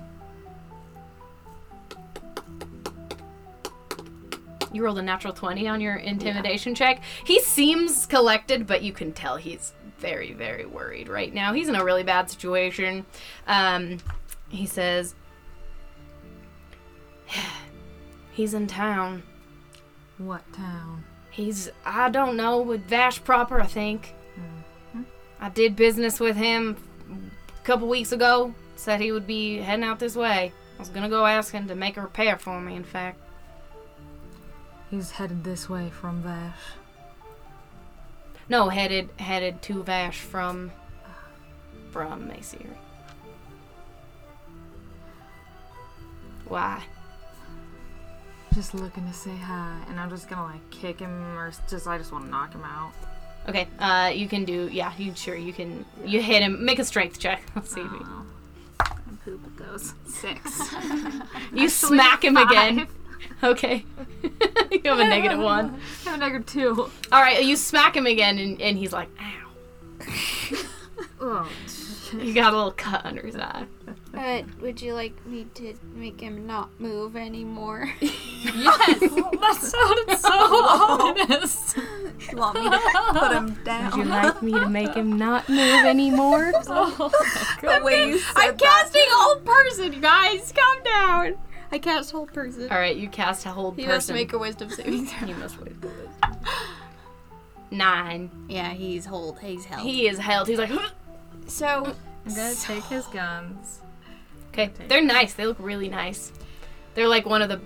[4.74, 7.02] You rolled a natural 20 on your intimidation check.
[7.24, 11.54] He seems collected, but you can tell he's very, very worried right now.
[11.54, 13.06] He's in a really bad situation.
[13.48, 14.00] Um,
[14.50, 15.16] he says,
[18.34, 19.24] He's in town.
[20.18, 21.06] What town?
[21.32, 24.14] He's, I don't know, with Vash proper, I think.
[24.38, 25.02] Mm-hmm.
[25.40, 26.78] I did business with him
[27.10, 28.54] a couple weeks ago.
[28.76, 30.52] Said he would be heading out this way.
[30.76, 33.20] I was gonna go ask him to make a repair for me, in fact.
[34.90, 36.58] He's headed this way from Vash.
[38.50, 40.72] No, headed headed to Vash from
[41.92, 42.76] from Macyri.
[46.46, 46.84] Why?
[48.54, 51.98] Just looking to say hi, and I'm just gonna like kick him, or just I
[51.98, 52.92] just want to knock him out.
[53.48, 54.70] Okay, uh, you can do.
[54.72, 55.86] Yeah, you sure you can.
[56.06, 56.64] You hit him.
[56.64, 57.42] Make a strength check.
[57.56, 57.82] Let's see.
[57.82, 58.26] If you, Oh,
[58.82, 58.94] I
[59.24, 59.94] poop those.
[60.06, 60.74] Six.
[61.54, 62.88] you smack him again.
[63.44, 63.86] Okay.
[64.72, 65.80] you have a negative one.
[66.06, 66.90] I have a negative two.
[67.12, 70.08] All right, you smack him again, and, and he's like, "Ow!"
[71.22, 71.50] Oh,
[72.20, 73.66] He got a little cut under his eye.
[74.14, 77.90] Uh, would you like me to make him not move anymore?
[78.02, 79.00] yes!
[79.00, 81.76] that sounded so ominous.
[82.30, 82.80] You want me to
[83.14, 83.92] put him down?
[83.98, 86.52] Would you like me to make him not move anymore?
[86.52, 88.60] the way you said I'm that.
[88.60, 90.52] casting hold person, guys.
[90.52, 91.36] Calm down.
[91.72, 92.64] I cast hold person.
[92.70, 93.96] All right, you cast a hold He person.
[93.96, 95.28] must make a wisdom saving throw.
[95.30, 95.74] You must wait.
[97.72, 98.30] Nine.
[98.50, 99.40] Yeah, he's hold.
[99.40, 99.82] He's held.
[99.82, 100.50] He is held.
[100.50, 100.90] He's like, "Huh."
[101.48, 101.96] so
[102.26, 103.81] I'm gonna take his guns.
[104.54, 104.70] Okay.
[104.88, 105.34] They're nice.
[105.34, 106.32] They look really nice.
[106.96, 107.60] They're like one of the,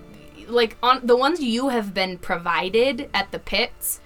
[0.48, 4.00] like on the ones you have been provided at the pits,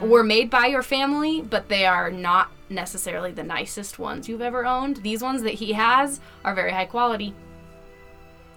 [0.00, 4.66] were made by your family, but they are not necessarily the nicest ones you've ever
[4.66, 4.98] owned.
[4.98, 7.34] These ones that he has are very high quality.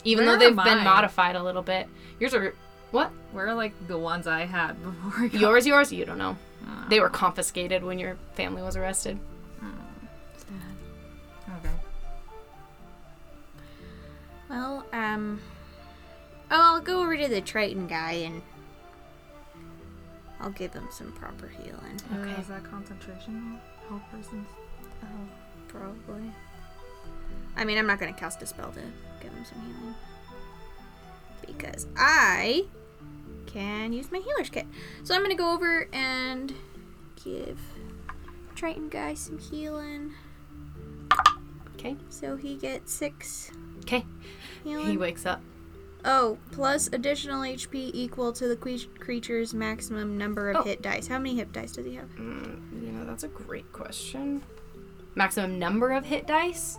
[0.03, 1.87] even Where though they've been modified a little bit.
[2.19, 2.53] Yours are
[2.91, 3.09] what?
[3.31, 5.23] Where are like the ones I had before?
[5.25, 5.93] I got- Yours, yours.
[5.93, 6.35] You don't know.
[6.67, 9.17] Ah, They were confiscated when your family was arrested.
[14.53, 15.41] Well, um,
[16.51, 18.43] I'll go over to the Triton guy and
[20.39, 21.99] I'll give him some proper healing.
[22.19, 22.33] Okay.
[22.33, 23.57] Uh, is that concentration?
[23.89, 24.47] Help persons.
[25.01, 25.07] Oh,
[25.67, 26.31] probably.
[27.57, 28.81] I mean, I'm not gonna cast a spell to
[29.23, 29.95] give him some healing
[31.47, 32.65] because I
[33.47, 34.67] can use my healer's kit.
[35.03, 36.53] So I'm gonna go over and
[37.23, 37.59] give
[38.53, 40.13] Triton guy some healing.
[41.73, 41.95] Okay.
[42.09, 43.49] So he gets six
[43.83, 44.05] Okay.
[44.63, 45.41] He wakes up.
[46.05, 50.61] Oh, plus additional HP equal to the que- creature's maximum number of Oh.
[50.63, 51.07] hit dice.
[51.07, 52.09] How many hit dice does he have?
[52.17, 54.41] Mm, you know, that's a great question.
[55.15, 56.77] Maximum number of hit dice?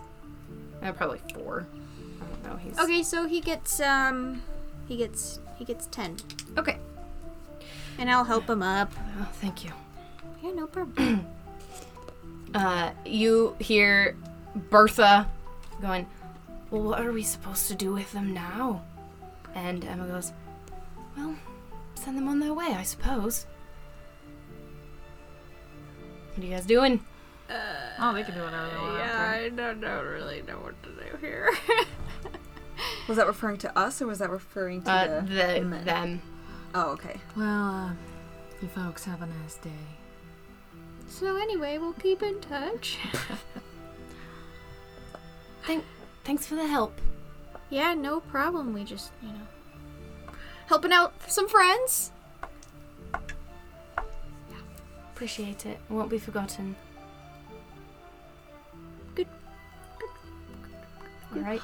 [0.83, 1.65] Uh, probably four.
[2.21, 2.55] I don't know.
[2.57, 4.41] He's Okay, so he gets um,
[4.87, 6.17] he gets he gets ten,
[6.57, 6.77] Okay.
[7.97, 8.91] and I'll help him up.
[9.19, 9.71] Oh, thank you.
[10.43, 11.25] Yeah, no problem.
[12.53, 14.15] Uh, you hear
[14.69, 15.27] Bertha
[15.81, 16.05] going,
[16.75, 18.83] Well, what are we supposed to do with them now?
[19.53, 20.33] And Emma goes,
[21.15, 21.33] Well,
[21.93, 23.45] send them on their way, I suppose.
[26.33, 26.99] What are you guys doing?
[27.97, 29.01] Oh, they can do whatever they want.
[29.01, 31.49] I don't, don't really know what to do here.
[33.07, 36.21] Was that referring to us or was that referring to Uh, the, the, them.
[36.73, 37.21] Oh, okay.
[37.37, 37.91] Well, uh,
[38.61, 39.69] you folks have a nice day.
[41.07, 42.97] so anyway, we'll keep in touch.
[45.65, 45.83] Thank,
[46.25, 46.99] thanks for the help.
[47.69, 48.73] yeah, no problem.
[48.73, 50.33] We just you know
[50.67, 52.11] helping out some friends.
[55.13, 55.79] Appreciate it.
[55.89, 56.75] Won't be forgotten.
[59.15, 59.27] Good.
[59.99, 61.37] Good.
[61.37, 61.61] All right.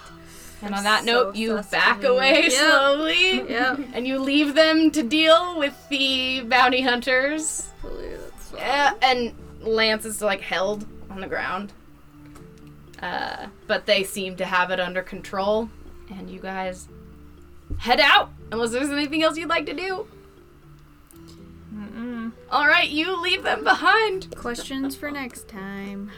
[0.61, 2.51] And on That's that note, you sus back away Yep.
[2.51, 3.49] slowly.
[3.49, 3.79] Yep.
[3.93, 7.67] And you leave them to deal with the bounty hunters.
[8.55, 11.73] Yeah, and Lance is like held on the ground.
[13.01, 15.69] Uh, but they seem to have it under control.
[16.09, 16.87] And you guys
[17.79, 20.07] head out unless there's anything else you'd like to do.
[21.73, 22.31] Mm-mm.
[22.49, 24.35] All right, you leave them behind.
[24.35, 26.11] Questions for next time.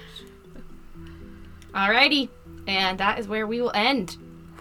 [1.74, 2.30] Alrighty,
[2.68, 4.18] and that is where we will end.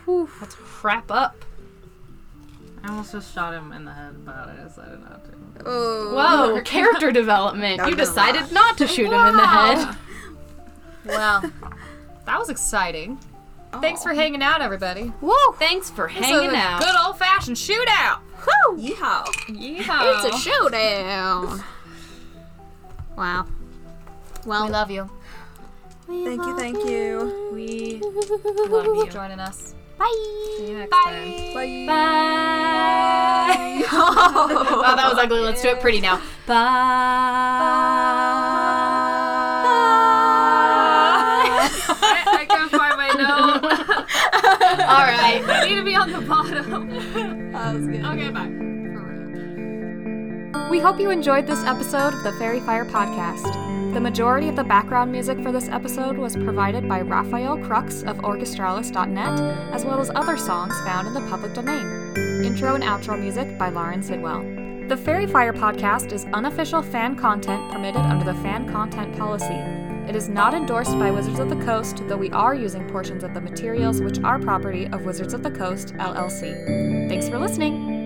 [0.07, 1.45] Let's wrap up.
[2.83, 5.31] I almost just shot him in the head, but I decided not to.
[5.65, 6.15] Oh.
[6.15, 7.79] Whoa, character development.
[7.79, 9.97] That You decided not to shoot him in the head.
[11.05, 11.53] Well,
[12.33, 13.19] that was exciting.
[13.83, 14.15] Thanks for oh.
[14.15, 15.13] hanging out, everybody.
[15.21, 15.35] Woo!
[15.59, 16.81] Thanks for This is hanging a out.
[16.81, 18.21] Good old fashioned shootout.
[18.47, 18.79] Woo!
[18.79, 19.27] Yeehaw.
[19.49, 20.25] Yeehaw.
[20.25, 21.63] It's a showdown.
[23.19, 23.47] Wow.
[24.47, 25.11] Well, We love you.
[26.09, 27.51] We Thank you, thank you.
[27.53, 29.75] We Love you for joining us.
[29.99, 30.11] Bye.
[30.57, 31.55] See you next time.
[31.55, 31.85] Bye.
[31.87, 33.85] Bye.
[33.93, 35.41] wow, that was ugly.
[35.41, 36.17] Let's do it pretty now.
[36.47, 37.99] Bye.
[45.23, 45.49] Right.
[45.49, 46.91] I need to be on the bottom.
[47.53, 48.05] That was good.
[48.05, 48.49] Okay, bye.
[50.71, 53.93] We hope you enjoyed this episode of the Faerie Fire Podcast.
[53.93, 58.17] The majority of the background music for this episode was provided by Rafael Krux of
[58.19, 59.41] Orchestralis.net,
[59.75, 61.87] as well as other songs found in the public domain.
[62.43, 64.43] Intro and outro music by Lauren Sidwell.
[64.89, 69.82] The Faerie Fire Podcast is unofficial fan content permitted under the fan content policy.
[70.09, 73.35] It is not endorsed by Wizards of the Coast, though we are using portions of
[73.35, 77.09] the materials which are property of Wizards of the Coast, LLC.
[77.09, 78.02] Thanks for listening!